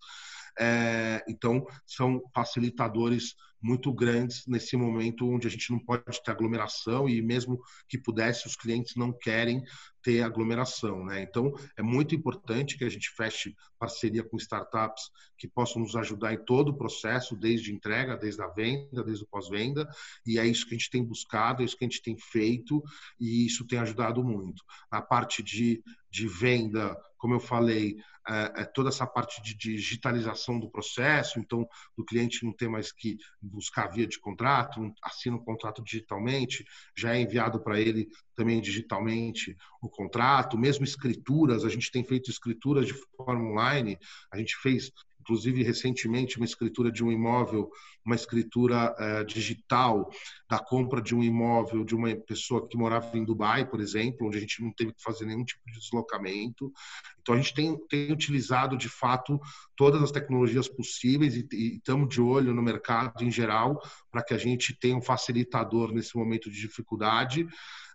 É, 0.57 1.23
então, 1.27 1.65
são 1.85 2.21
facilitadores 2.33 3.35
muito 3.61 3.91
grandes 3.91 4.45
nesse 4.47 4.77
momento 4.77 5.27
onde 5.27 5.47
a 5.47 5.49
gente 5.49 5.71
não 5.71 5.79
pode 5.79 6.03
ter 6.23 6.31
aglomeração 6.31 7.09
e 7.09 7.21
mesmo 7.21 7.59
que 7.89 7.97
pudesse, 7.97 8.45
os 8.45 8.55
clientes 8.55 8.95
não 8.95 9.11
querem 9.11 9.63
ter 10.05 10.21
aglomeração. 10.21 11.03
Né? 11.03 11.23
Então, 11.23 11.51
é 11.75 11.81
muito 11.81 12.13
importante 12.13 12.77
que 12.77 12.83
a 12.85 12.89
gente 12.89 13.09
feche 13.09 13.55
parceria 13.79 14.23
com 14.23 14.37
startups 14.37 15.09
que 15.35 15.47
possam 15.47 15.81
nos 15.81 15.95
ajudar 15.95 16.31
em 16.31 16.45
todo 16.45 16.69
o 16.69 16.77
processo, 16.77 17.35
desde 17.35 17.73
entrega, 17.73 18.15
desde 18.15 18.41
a 18.41 18.47
venda, 18.47 19.03
desde 19.03 19.23
o 19.23 19.27
pós-venda, 19.27 19.89
e 20.25 20.37
é 20.37 20.45
isso 20.45 20.67
que 20.67 20.75
a 20.75 20.77
gente 20.77 20.91
tem 20.91 21.03
buscado, 21.03 21.61
é 21.61 21.65
isso 21.65 21.75
que 21.75 21.83
a 21.83 21.87
gente 21.87 22.03
tem 22.03 22.15
feito, 22.17 22.83
e 23.19 23.47
isso 23.47 23.65
tem 23.65 23.79
ajudado 23.79 24.23
muito. 24.23 24.63
A 24.91 25.01
parte 25.01 25.41
de, 25.41 25.83
de 26.09 26.27
venda, 26.27 26.95
como 27.17 27.33
eu 27.33 27.39
falei, 27.39 27.97
é, 28.27 28.61
é 28.61 28.65
toda 28.65 28.89
essa 28.89 29.05
parte 29.05 29.41
de 29.41 29.55
digitalização 29.55 30.59
do 30.59 30.69
processo, 30.69 31.39
então, 31.39 31.67
o 31.97 32.03
cliente 32.03 32.43
não 32.43 32.53
tem 32.53 32.69
mais 32.69 32.91
que 32.91 33.17
buscar 33.41 33.87
via 33.87 34.07
de 34.07 34.19
contrato, 34.19 34.93
assina 35.03 35.35
o 35.35 35.43
contrato 35.43 35.83
digitalmente, 35.83 36.65
já 36.95 37.15
é 37.15 37.21
enviado 37.21 37.59
para 37.59 37.79
ele 37.79 38.07
também 38.35 38.61
digitalmente 38.61 39.55
o 39.81 39.89
contrato, 39.95 40.57
mesmo 40.57 40.83
escrituras, 40.83 41.63
a 41.63 41.69
gente 41.69 41.91
tem 41.91 42.03
feito 42.03 42.29
escrituras 42.29 42.85
de 42.85 42.93
forma 42.93 43.49
online, 43.51 43.97
a 44.31 44.37
gente 44.37 44.55
fez 44.57 44.91
inclusive 45.25 45.63
recentemente 45.63 46.37
uma 46.37 46.45
escritura 46.45 46.91
de 46.91 47.03
um 47.03 47.11
imóvel, 47.11 47.71
uma 48.05 48.13
escritura 48.13 48.93
uh, 48.93 49.25
digital 49.25 50.07
da 50.47 50.59
compra 50.59 51.01
de 51.01 51.15
um 51.15 51.23
imóvel 51.23 51.83
de 51.83 51.95
uma 51.95 52.15
pessoa 52.15 52.67
que 52.67 52.77
morava 52.77 53.17
em 53.17 53.25
Dubai, 53.25 53.67
por 53.67 53.81
exemplo, 53.81 54.27
onde 54.27 54.37
a 54.37 54.39
gente 54.39 54.61
não 54.61 54.71
teve 54.71 54.93
que 54.93 55.01
fazer 55.01 55.25
nenhum 55.25 55.43
tipo 55.43 55.61
de 55.65 55.79
deslocamento. 55.79 56.71
Então 57.19 57.33
a 57.33 57.37
gente 57.39 57.55
tem, 57.55 57.75
tem 57.87 58.11
utilizado 58.11 58.77
de 58.77 58.87
fato 58.87 59.39
todas 59.75 60.03
as 60.03 60.11
tecnologias 60.11 60.69
possíveis 60.69 61.35
e, 61.35 61.47
e 61.51 61.77
estamos 61.77 62.07
de 62.07 62.21
olho 62.21 62.53
no 62.53 62.61
mercado 62.61 63.23
em 63.23 63.31
geral 63.31 63.81
para 64.11 64.23
que 64.23 64.35
a 64.35 64.37
gente 64.37 64.77
tenha 64.77 64.95
um 64.95 65.01
facilitador 65.01 65.91
nesse 65.91 66.15
momento 66.15 66.51
de 66.51 66.61
dificuldade. 66.61 67.47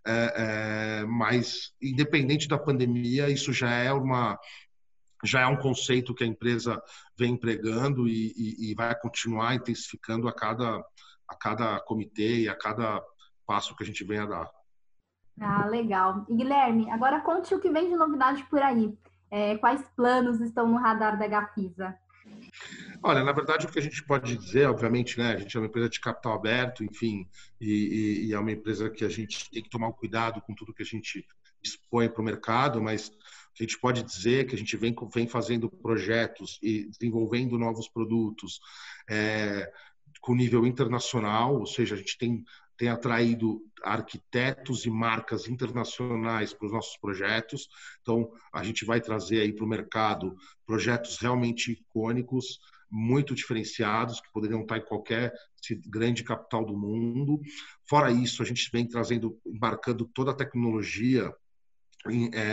É, 0.04 1.02
é, 1.02 1.04
mas 1.04 1.72
independente 1.80 2.48
da 2.48 2.58
pandemia, 2.58 3.28
isso 3.28 3.52
já 3.52 3.70
é 3.70 3.92
uma 3.92 4.36
já 5.24 5.40
é 5.40 5.46
um 5.46 5.56
conceito 5.56 6.14
que 6.14 6.24
a 6.24 6.26
empresa 6.26 6.82
vem 7.16 7.34
empregando 7.34 8.08
e, 8.08 8.32
e, 8.36 8.70
e, 8.70 8.74
vai 8.74 8.94
continuar 8.98 9.54
intensificando 9.54 10.28
a 10.28 10.32
cada, 10.32 10.82
a 11.28 11.36
cada 11.36 11.80
comitê 11.80 12.40
e 12.40 12.48
a 12.48 12.56
cada 12.56 13.02
passo 13.46 13.76
que 13.76 13.82
a 13.82 13.86
gente 13.86 14.04
venha 14.04 14.22
a 14.24 14.26
dar. 14.26 14.50
Ah, 15.40 15.66
legal. 15.66 16.26
E 16.28 16.34
Guilherme, 16.34 16.90
agora 16.90 17.20
conte 17.20 17.54
o 17.54 17.60
que 17.60 17.70
vem 17.70 17.88
de 17.88 17.96
novidade 17.96 18.44
por 18.44 18.62
aí. 18.62 18.96
É, 19.30 19.56
quais 19.58 19.82
planos 19.96 20.40
estão 20.40 20.66
no 20.66 20.76
radar 20.76 21.18
da 21.18 21.26
Gafisa? 21.26 21.96
Olha, 23.02 23.24
na 23.24 23.32
verdade, 23.32 23.66
o 23.66 23.70
que 23.70 23.78
a 23.78 23.82
gente 23.82 24.04
pode 24.04 24.36
dizer, 24.36 24.68
obviamente, 24.68 25.18
né, 25.18 25.32
a 25.32 25.36
gente 25.38 25.56
é 25.56 25.60
uma 25.60 25.66
empresa 25.66 25.88
de 25.88 26.00
capital 26.00 26.34
aberto, 26.34 26.84
enfim, 26.84 27.26
e, 27.60 28.26
e 28.26 28.34
é 28.34 28.38
uma 28.38 28.52
empresa 28.52 28.90
que 28.90 29.04
a 29.04 29.08
gente 29.08 29.50
tem 29.50 29.62
que 29.62 29.70
tomar 29.70 29.88
um 29.88 29.92
cuidado 29.92 30.40
com 30.42 30.54
tudo 30.54 30.74
que 30.74 30.82
a 30.82 30.86
gente 30.86 31.26
expõe 31.62 32.08
para 32.08 32.20
o 32.20 32.24
mercado, 32.24 32.82
mas 32.82 33.10
a 33.60 33.62
gente 33.62 33.78
pode 33.78 34.02
dizer 34.02 34.46
que 34.46 34.54
a 34.54 34.58
gente 34.58 34.74
vem, 34.76 34.94
vem 35.14 35.28
fazendo 35.28 35.68
projetos 35.68 36.58
e 36.62 36.88
desenvolvendo 36.88 37.58
novos 37.58 37.88
produtos 37.88 38.58
é, 39.08 39.70
com 40.20 40.34
nível 40.34 40.66
internacional, 40.66 41.58
ou 41.58 41.66
seja, 41.66 41.94
a 41.94 41.98
gente 41.98 42.16
tem, 42.16 42.42
tem 42.76 42.88
atraído 42.88 43.60
arquitetos 43.82 44.86
e 44.86 44.90
marcas 44.90 45.46
internacionais 45.46 46.54
para 46.54 46.66
os 46.66 46.72
nossos 46.72 46.96
projetos. 46.96 47.68
Então, 48.00 48.30
a 48.52 48.64
gente 48.64 48.84
vai 48.84 49.00
trazer 49.00 49.42
aí 49.42 49.52
para 49.52 49.64
o 49.64 49.68
mercado 49.68 50.34
projetos 50.66 51.18
realmente 51.18 51.72
icônicos, 51.72 52.58
muito 52.90 53.34
diferenciados, 53.34 54.20
que 54.20 54.32
poderiam 54.32 54.62
estar 54.62 54.78
em 54.78 54.84
qualquer 54.84 55.32
grande 55.86 56.24
capital 56.24 56.64
do 56.64 56.76
mundo. 56.76 57.40
Fora 57.86 58.10
isso, 58.10 58.42
a 58.42 58.46
gente 58.46 58.68
vem 58.72 58.88
trazendo, 58.88 59.38
embarcando 59.46 60.06
toda 60.06 60.30
a 60.30 60.36
tecnologia 60.36 61.30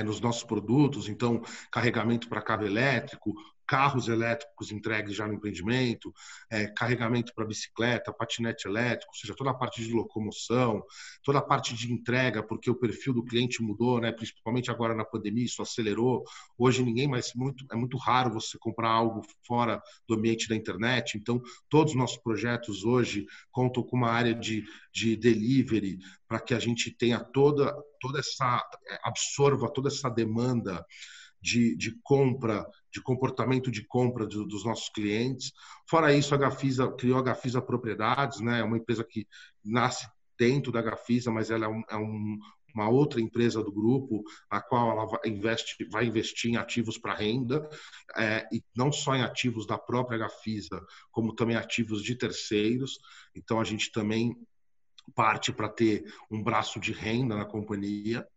nos 0.04 0.20
nossos 0.20 0.44
produtos, 0.44 1.08
então 1.08 1.42
carregamento 1.72 2.28
para 2.28 2.42
cabo 2.42 2.66
elétrico, 2.66 3.34
carros 3.68 4.08
elétricos 4.08 4.72
entregues 4.72 5.16
já 5.16 5.28
no 5.28 5.34
empreendimento, 5.34 6.14
é, 6.50 6.68
carregamento 6.68 7.34
para 7.36 7.46
bicicleta, 7.46 8.14
patinete 8.14 8.68
elétrico, 8.68 9.12
ou 9.12 9.20
seja, 9.20 9.36
toda 9.36 9.52
a 9.52 9.54
parte 9.54 9.84
de 9.84 9.94
locomoção, 9.94 10.82
toda 11.22 11.40
a 11.40 11.42
parte 11.42 11.76
de 11.76 11.92
entrega, 11.92 12.42
porque 12.42 12.70
o 12.72 12.76
perfil 12.76 13.14
do 13.14 13.24
cliente 13.26 13.62
mudou, 13.62 14.00
né? 14.00 14.12
principalmente 14.12 14.72
agora 14.72 14.96
na 14.96 15.04
pandemia, 15.04 15.46
isso 15.46 15.62
acelerou. 15.62 16.24
Hoje 16.58 16.84
ninguém 16.84 17.08
mais, 17.08 17.34
muito, 17.36 17.66
é 17.72 17.76
muito 17.76 17.98
raro 17.98 18.32
você 18.32 18.58
comprar 18.58 18.90
algo 18.90 19.22
fora 19.46 19.82
do 20.08 20.16
ambiente 20.16 20.48
da 20.48 20.56
internet, 20.56 21.18
então 21.18 21.42
todos 21.68 21.92
os 21.92 21.98
nossos 21.98 22.18
projetos 22.18 22.86
hoje 22.86 23.28
contam 23.52 23.84
com 23.84 23.98
uma 23.98 24.10
área 24.10 24.34
de, 24.34 24.64
de 24.94 25.16
delivery 25.18 26.00
para 26.28 26.40
que 26.40 26.54
a 26.54 26.60
gente 26.60 26.90
tenha 26.92 27.20
toda, 27.20 27.76
toda 28.00 28.20
essa, 28.20 28.64
absorva 29.04 29.72
toda 29.72 29.90
essa 29.90 30.10
demanda 30.10 30.86
de, 31.42 31.76
de 31.76 31.98
compra, 32.04 32.66
de 32.92 33.02
comportamento 33.02 33.72
de 33.72 33.86
compra 33.86 34.26
do, 34.26 34.46
dos 34.46 34.66
nossos 34.66 34.90
clientes. 34.90 35.52
Fora 35.90 36.14
isso, 36.14 36.34
a 36.34 36.38
Gafisa 36.38 36.92
criou 36.92 37.20
a 37.20 37.24
Gafisa 37.24 37.62
Propriedades, 37.62 38.40
né? 38.40 38.60
É 38.60 38.64
uma 38.64 38.78
empresa 38.78 39.04
que 39.04 39.28
nasce 39.64 40.08
dentro 40.38 40.72
da 40.72 40.82
Gafisa, 40.82 41.32
mas 41.32 41.50
ela 41.50 41.66
é, 41.66 41.68
um, 41.68 41.84
é 41.90 41.98
um, 41.98 42.38
uma 42.74 42.90
outra 42.90 43.20
empresa 43.20 43.64
do 43.64 43.72
grupo, 43.72 44.24
a 44.50 44.62
qual 44.62 44.92
ela 44.92 45.06
vai, 45.06 45.20
investe, 45.26 45.88
vai 45.90 46.06
investir 46.06 46.52
em 46.52 46.58
ativos 46.58 46.98
para 46.98 47.16
renda, 47.16 47.68
é, 48.16 48.48
e 48.52 48.64
não 48.76 48.92
só 48.92 49.16
em 49.16 49.24
ativos 49.24 49.66
da 49.66 49.78
própria 49.78 50.20
Gafisa, 50.20 50.86
como 51.12 51.34
também 51.34 51.56
ativos 51.56 52.04
de 52.04 52.16
terceiros. 52.16 53.00
Então, 53.36 53.60
a 53.60 53.64
gente 53.64 53.92
também 53.92 54.36
parte 55.16 55.52
para 55.52 55.70
ter 55.70 56.06
um 56.30 56.44
braço 56.44 56.80
de 56.80 56.92
renda 56.92 57.36
na 57.36 57.46
companhia. 57.46 58.28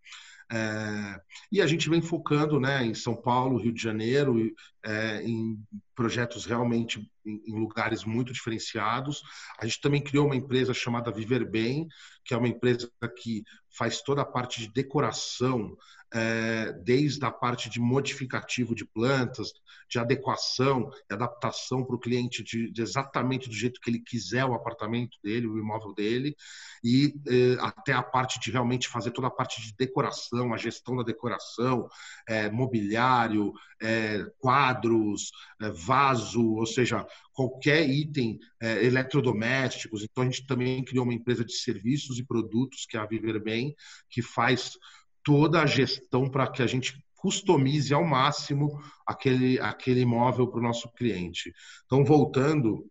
É, 0.52 1.20
e 1.52 1.62
a 1.62 1.66
gente 1.66 1.88
vem 1.88 2.02
focando 2.02 2.58
né, 2.58 2.84
em 2.84 2.94
São 2.94 3.14
Paulo, 3.14 3.56
Rio 3.56 3.72
de 3.72 3.80
Janeiro, 3.80 4.36
é, 4.84 5.22
em 5.22 5.56
projetos 5.94 6.44
realmente 6.44 7.08
em, 7.24 7.58
lugares 7.58 8.04
muito 8.04 8.32
diferenciados. 8.32 9.22
A 9.60 9.66
gente 9.66 9.80
também 9.80 10.02
criou 10.02 10.26
uma 10.26 10.34
empresa 10.34 10.74
chamada 10.74 11.12
Viver 11.12 11.48
Bem, 11.48 11.86
que 12.24 12.34
é 12.34 12.36
uma 12.36 12.48
empresa 12.48 12.90
que 13.16 13.44
faz 13.76 14.02
toda 14.02 14.22
a 14.22 14.26
parte 14.26 14.60
de 14.60 14.72
decoração, 14.72 15.76
é, 16.12 16.72
desde 16.84 17.24
a 17.24 17.30
parte 17.30 17.70
de 17.70 17.80
modificativo 17.80 18.74
de 18.74 18.84
plantas, 18.84 19.52
de 19.88 19.98
adequação 19.98 20.90
e 21.10 21.14
adaptação 21.14 21.84
para 21.84 21.96
o 21.96 21.98
cliente 21.98 22.42
de, 22.42 22.70
de, 22.70 22.82
exatamente 22.82 23.48
do 23.48 23.54
jeito 23.54 23.80
que 23.80 23.90
ele 23.90 24.00
quiser 24.00 24.44
o 24.44 24.54
apartamento 24.54 25.18
dele, 25.22 25.46
o 25.46 25.58
imóvel 25.58 25.92
dele, 25.94 26.36
e 26.82 27.14
é, 27.28 27.56
até 27.60 27.92
a 27.92 28.02
parte 28.02 28.38
de 28.40 28.50
realmente 28.50 28.88
fazer 28.88 29.10
toda 29.10 29.28
a 29.28 29.30
parte 29.30 29.60
de 29.60 29.74
decoração, 29.76 30.54
a 30.54 30.56
gestão 30.56 30.96
da 30.96 31.02
decoração, 31.02 31.88
é, 32.28 32.50
mobiliário, 32.50 33.52
é, 33.80 34.24
quadros, 34.38 35.30
é, 35.60 35.70
vaso, 35.70 36.54
ou 36.54 36.66
seja, 36.66 37.06
qualquer 37.32 37.88
item 37.88 38.38
é, 38.60 38.84
eletrodomésticos. 38.84 40.02
Então, 40.02 40.22
a 40.22 40.26
gente 40.26 40.46
também 40.46 40.84
criou 40.84 41.04
uma 41.04 41.14
empresa 41.14 41.44
de 41.44 41.54
serviços 41.54 42.18
e 42.18 42.24
produtos, 42.24 42.86
que 42.86 42.96
é 42.96 43.00
a 43.00 43.06
Viver 43.06 43.42
Bem, 43.42 43.74
que 44.10 44.22
faz 44.22 44.72
toda 45.22 45.62
a 45.62 45.66
gestão 45.66 46.28
para 46.28 46.50
que 46.50 46.62
a 46.62 46.66
gente 46.66 47.02
customize 47.14 47.92
ao 47.92 48.04
máximo 48.04 48.80
aquele, 49.06 49.60
aquele 49.60 50.00
imóvel 50.00 50.48
para 50.48 50.60
o 50.60 50.62
nosso 50.62 50.90
cliente. 50.92 51.52
Então, 51.84 52.04
voltando, 52.04 52.86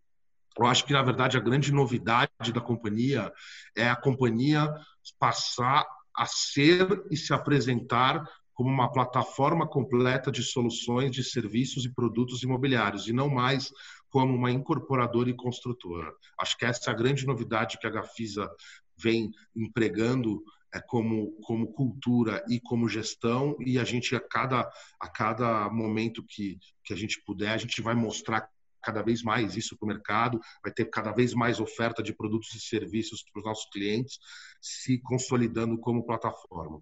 eu 0.57 0.65
acho 0.65 0.85
que, 0.85 0.93
na 0.93 1.01
verdade, 1.01 1.37
a 1.37 1.41
grande 1.41 1.71
novidade 1.71 2.53
da 2.53 2.61
companhia 2.61 3.31
é 3.75 3.89
a 3.89 3.95
companhia 3.95 4.71
passar 5.17 5.85
a 6.15 6.25
ser 6.25 7.03
e 7.09 7.17
se 7.17 7.33
apresentar 7.33 8.23
como 8.53 8.69
uma 8.69 8.91
plataforma 8.91 9.65
completa 9.65 10.29
de 10.29 10.43
soluções, 10.43 11.11
de 11.11 11.23
serviços 11.23 11.85
e 11.85 11.93
produtos 11.93 12.43
imobiliários, 12.43 13.07
e 13.07 13.13
não 13.13 13.29
mais 13.29 13.71
como 14.09 14.35
uma 14.35 14.51
incorporadora 14.51 15.29
e 15.29 15.35
construtora. 15.35 16.11
Acho 16.37 16.57
que 16.57 16.65
essa 16.65 16.91
é 16.91 16.93
a 16.93 16.97
grande 16.97 17.25
novidade 17.25 17.79
que 17.79 17.87
a 17.87 17.89
Gafisa 17.89 18.51
vem 18.97 19.31
empregando 19.55 20.43
como, 20.87 21.31
como 21.41 21.71
cultura 21.73 22.43
e 22.49 22.59
como 22.59 22.89
gestão, 22.89 23.55
e 23.59 23.79
a 23.79 23.83
gente, 23.83 24.15
a 24.15 24.19
cada, 24.19 24.69
a 24.99 25.09
cada 25.09 25.69
momento 25.69 26.23
que, 26.27 26.59
que 26.83 26.93
a 26.93 26.97
gente 26.97 27.21
puder, 27.25 27.51
a 27.51 27.57
gente 27.57 27.81
vai 27.81 27.95
mostrar 27.95 28.49
cada 28.81 29.01
vez 29.01 29.23
mais 29.23 29.55
isso 29.55 29.77
para 29.77 29.85
o 29.85 29.89
mercado, 29.89 30.39
vai 30.63 30.71
ter 30.71 30.85
cada 30.85 31.11
vez 31.11 31.33
mais 31.33 31.59
oferta 31.59 32.01
de 32.01 32.13
produtos 32.13 32.53
e 32.53 32.59
serviços 32.59 33.23
para 33.23 33.39
os 33.39 33.45
nossos 33.45 33.69
clientes, 33.71 34.19
se 34.61 34.99
consolidando 34.99 35.77
como 35.77 36.05
plataforma. 36.05 36.81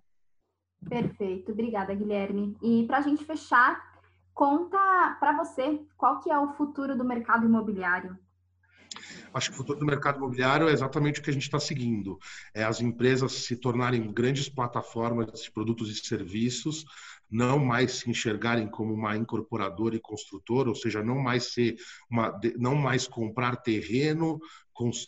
Perfeito, 0.88 1.52
obrigada, 1.52 1.94
Guilherme. 1.96 2.56
E 2.62 2.86
para 2.86 3.00
a 3.00 3.02
gente 3.02 3.26
fechar, 3.26 4.00
conta 4.34 5.18
para 5.20 5.36
você 5.36 5.84
qual 5.98 6.20
que 6.20 6.30
é 6.30 6.38
o 6.38 6.54
futuro 6.54 6.96
do 6.96 7.04
mercado 7.04 7.46
imobiliário. 7.46 8.18
Acho 9.34 9.50
que 9.50 9.56
o 9.56 9.58
futuro 9.58 9.80
do 9.80 9.86
mercado 9.86 10.18
imobiliário 10.18 10.68
é 10.68 10.72
exatamente 10.72 11.20
o 11.20 11.24
que 11.24 11.30
a 11.30 11.34
gente 11.34 11.44
está 11.44 11.60
seguindo. 11.60 12.18
É 12.54 12.64
as 12.64 12.82
empresas 12.82 13.32
se 13.32 13.56
tornarem 13.56 14.12
grandes 14.12 14.50
plataformas 14.50 15.42
de 15.42 15.52
produtos 15.52 15.90
e 15.90 15.96
serviços, 15.96 16.86
não 17.30 17.60
mais 17.60 17.94
se 17.94 18.10
enxergarem 18.10 18.68
como 18.68 18.94
uma 18.94 19.16
incorporadora 19.16 19.96
e 19.96 20.00
construtora, 20.00 20.70
ou 20.70 20.76
seja, 20.76 21.04
não 21.04 21.20
mais 21.20 21.54
ser 21.54 21.76
uma, 22.10 22.40
não 22.58 22.76
mais 22.76 23.08
comprar 23.08 23.58
terreno, 23.58 24.40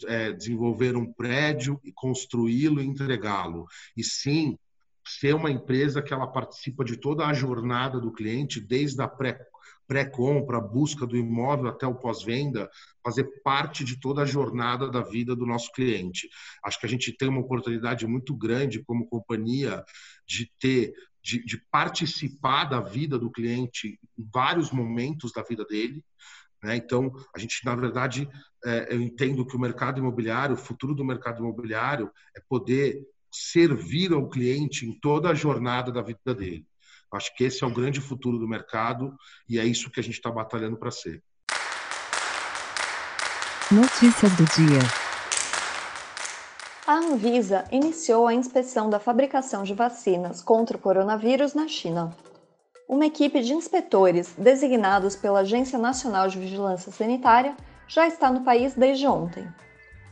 é, 0.08 0.32
desenvolver 0.34 0.96
um 0.96 1.12
prédio 1.14 1.80
e 1.84 1.92
construí-lo 1.92 2.82
e 2.82 2.86
entregá-lo, 2.86 3.68
e 3.96 4.04
sim 4.04 4.58
ser 5.06 5.34
uma 5.34 5.50
empresa 5.50 6.02
que 6.02 6.14
ela 6.14 6.28
participa 6.28 6.84
de 6.84 6.98
toda 6.98 7.26
a 7.26 7.34
jornada 7.34 8.00
do 8.00 8.12
cliente, 8.12 8.60
desde 8.60 9.02
a 9.02 9.08
pré 9.08 9.40
pré-compra, 9.90 10.62
busca 10.62 11.08
do 11.08 11.18
imóvel 11.18 11.68
até 11.68 11.88
o 11.88 11.96
pós-venda, 11.96 12.70
fazer 13.04 13.24
parte 13.44 13.84
de 13.84 14.00
toda 14.00 14.22
a 14.22 14.26
jornada 14.26 14.88
da 14.88 15.02
vida 15.02 15.36
do 15.36 15.48
nosso 15.48 15.72
cliente. 15.72 16.30
Acho 16.64 16.80
que 16.80 16.86
a 16.86 16.90
gente 16.90 17.12
tem 17.12 17.28
uma 17.28 17.42
oportunidade 17.42 18.06
muito 18.06 18.38
grande 18.38 18.84
como 18.84 19.08
companhia 19.08 19.84
de 20.28 20.52
ter 20.60 20.94
de, 21.22 21.44
de 21.44 21.58
participar 21.70 22.66
da 22.66 22.80
vida 22.80 23.18
do 23.18 23.32
cliente 23.32 24.00
em 24.18 24.30
vários 24.32 24.72
momentos 24.72 25.34
da 25.34 25.42
vida 25.42 25.66
dele. 25.66 26.04
Né? 26.64 26.76
Então, 26.78 27.12
a 27.36 27.40
gente, 27.40 27.66
na 27.66 27.76
verdade, 27.76 28.30
é, 28.64 28.94
eu 28.94 29.02
entendo 29.02 29.46
que 29.46 29.56
o 29.56 29.60
mercado 29.60 30.00
imobiliário, 30.00 30.56
o 30.56 30.58
futuro 30.58 30.94
do 30.94 31.04
mercado 31.04 31.40
imobiliário 31.40 32.12
é 32.38 32.42
poder 32.48 33.02
servir 33.32 34.14
ao 34.14 34.30
cliente 34.30 34.86
em 34.86 34.94
toda 35.00 35.30
a 35.30 35.36
jornada 35.36 35.92
da 35.92 36.02
vida 36.02 36.34
dele. 36.34 36.66
Acho 37.12 37.36
que 37.36 37.44
esse 37.44 37.64
é 37.64 37.68
o 37.68 37.74
grande 37.74 38.00
futuro 38.00 38.38
do 38.38 38.48
mercado 38.48 39.16
e 39.48 39.58
é 39.60 39.66
isso 39.66 39.90
que 39.90 40.00
a 40.00 40.04
gente 40.04 40.16
está 40.16 40.30
batalhando 40.30 40.78
para 40.78 40.92
ser. 40.92 41.24
Notícias 43.72 44.32
do 44.36 44.46
dia. 44.46 44.80
A 46.88 46.96
Anvisa 46.96 47.66
iniciou 47.72 48.28
a 48.28 48.34
inspeção 48.34 48.90
da 48.90 49.00
fabricação 49.00 49.62
de 49.62 49.76
vacinas 49.76 50.42
contra 50.42 50.76
o 50.76 50.80
coronavírus 50.80 51.54
na 51.54 51.68
China. 51.68 52.16
Uma 52.88 53.06
equipe 53.06 53.42
de 53.42 53.54
inspetores 53.54 54.34
designados 54.36 55.16
pela 55.16 55.42
Agência 55.42 55.78
Nacional 55.78 56.28
de 56.28 56.40
Vigilância 56.40 56.92
Sanitária 56.92 57.56
já 57.88 58.08
está 58.08 58.32
no 58.32 58.42
país 58.42 58.74
desde 58.74 59.06
ontem. 59.06 59.48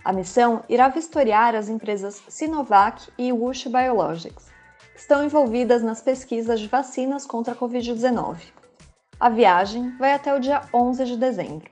A 0.06 0.14
missão 0.14 0.64
irá 0.70 0.88
vistoriar 0.88 1.56
as 1.56 1.68
empresas 1.68 2.22
Sinovac 2.28 3.10
e 3.18 3.34
Wuxi 3.34 3.70
Biologics, 3.70 4.47
estão 4.98 5.24
envolvidas 5.24 5.84
nas 5.84 6.02
pesquisas 6.02 6.60
de 6.60 6.68
vacinas 6.68 7.26
contra 7.26 7.54
a 7.54 7.56
Covid-19. 7.56 8.40
A 9.20 9.30
viagem 9.30 9.96
vai 9.98 10.12
até 10.12 10.36
o 10.36 10.40
dia 10.40 10.64
11 10.74 11.06
de 11.06 11.18
dezembro. 11.18 11.70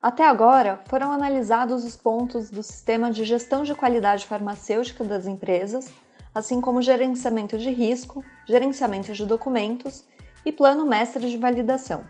Até 0.00 0.24
agora, 0.26 0.80
foram 0.86 1.10
analisados 1.10 1.84
os 1.84 1.96
pontos 1.96 2.48
do 2.48 2.62
sistema 2.62 3.10
de 3.10 3.24
gestão 3.24 3.64
de 3.64 3.74
qualidade 3.74 4.24
farmacêutica 4.24 5.04
das 5.04 5.26
empresas, 5.26 5.92
assim 6.32 6.60
como 6.60 6.80
gerenciamento 6.80 7.58
de 7.58 7.70
risco, 7.70 8.24
gerenciamento 8.46 9.12
de 9.12 9.26
documentos 9.26 10.04
e 10.46 10.52
plano 10.52 10.86
mestre 10.86 11.28
de 11.28 11.36
validação, 11.36 12.04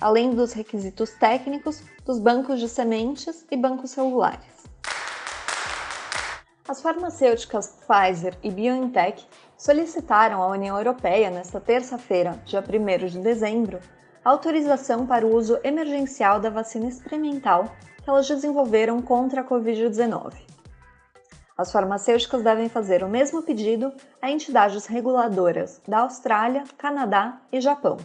além 0.00 0.30
dos 0.30 0.52
requisitos 0.54 1.10
técnicos 1.10 1.82
dos 2.04 2.18
bancos 2.18 2.58
de 2.58 2.68
sementes 2.68 3.46
e 3.50 3.56
bancos 3.56 3.90
celulares. 3.90 4.56
As 6.68 6.82
farmacêuticas 6.82 7.76
Pfizer 7.86 8.36
e 8.42 8.50
BioNTech 8.50 9.24
solicitaram 9.56 10.42
à 10.42 10.48
União 10.48 10.76
Europeia 10.76 11.30
nesta 11.30 11.60
terça-feira, 11.60 12.40
dia 12.44 12.62
1 12.62 13.06
de 13.06 13.18
dezembro, 13.20 13.80
autorização 14.24 15.06
para 15.06 15.26
o 15.26 15.34
uso 15.34 15.58
emergencial 15.64 16.40
da 16.40 16.50
vacina 16.50 16.88
experimental 16.88 17.72
que 18.02 18.10
elas 18.10 18.28
desenvolveram 18.28 19.00
contra 19.00 19.40
a 19.40 19.44
Covid-19. 19.44 20.34
As 21.56 21.72
farmacêuticas 21.72 22.42
devem 22.42 22.68
fazer 22.68 23.02
o 23.02 23.08
mesmo 23.08 23.42
pedido 23.42 23.92
a 24.20 24.30
entidades 24.30 24.84
reguladoras 24.84 25.80
da 25.88 26.00
Austrália, 26.00 26.64
Canadá 26.76 27.40
e 27.50 27.60
Japão. 27.60 27.96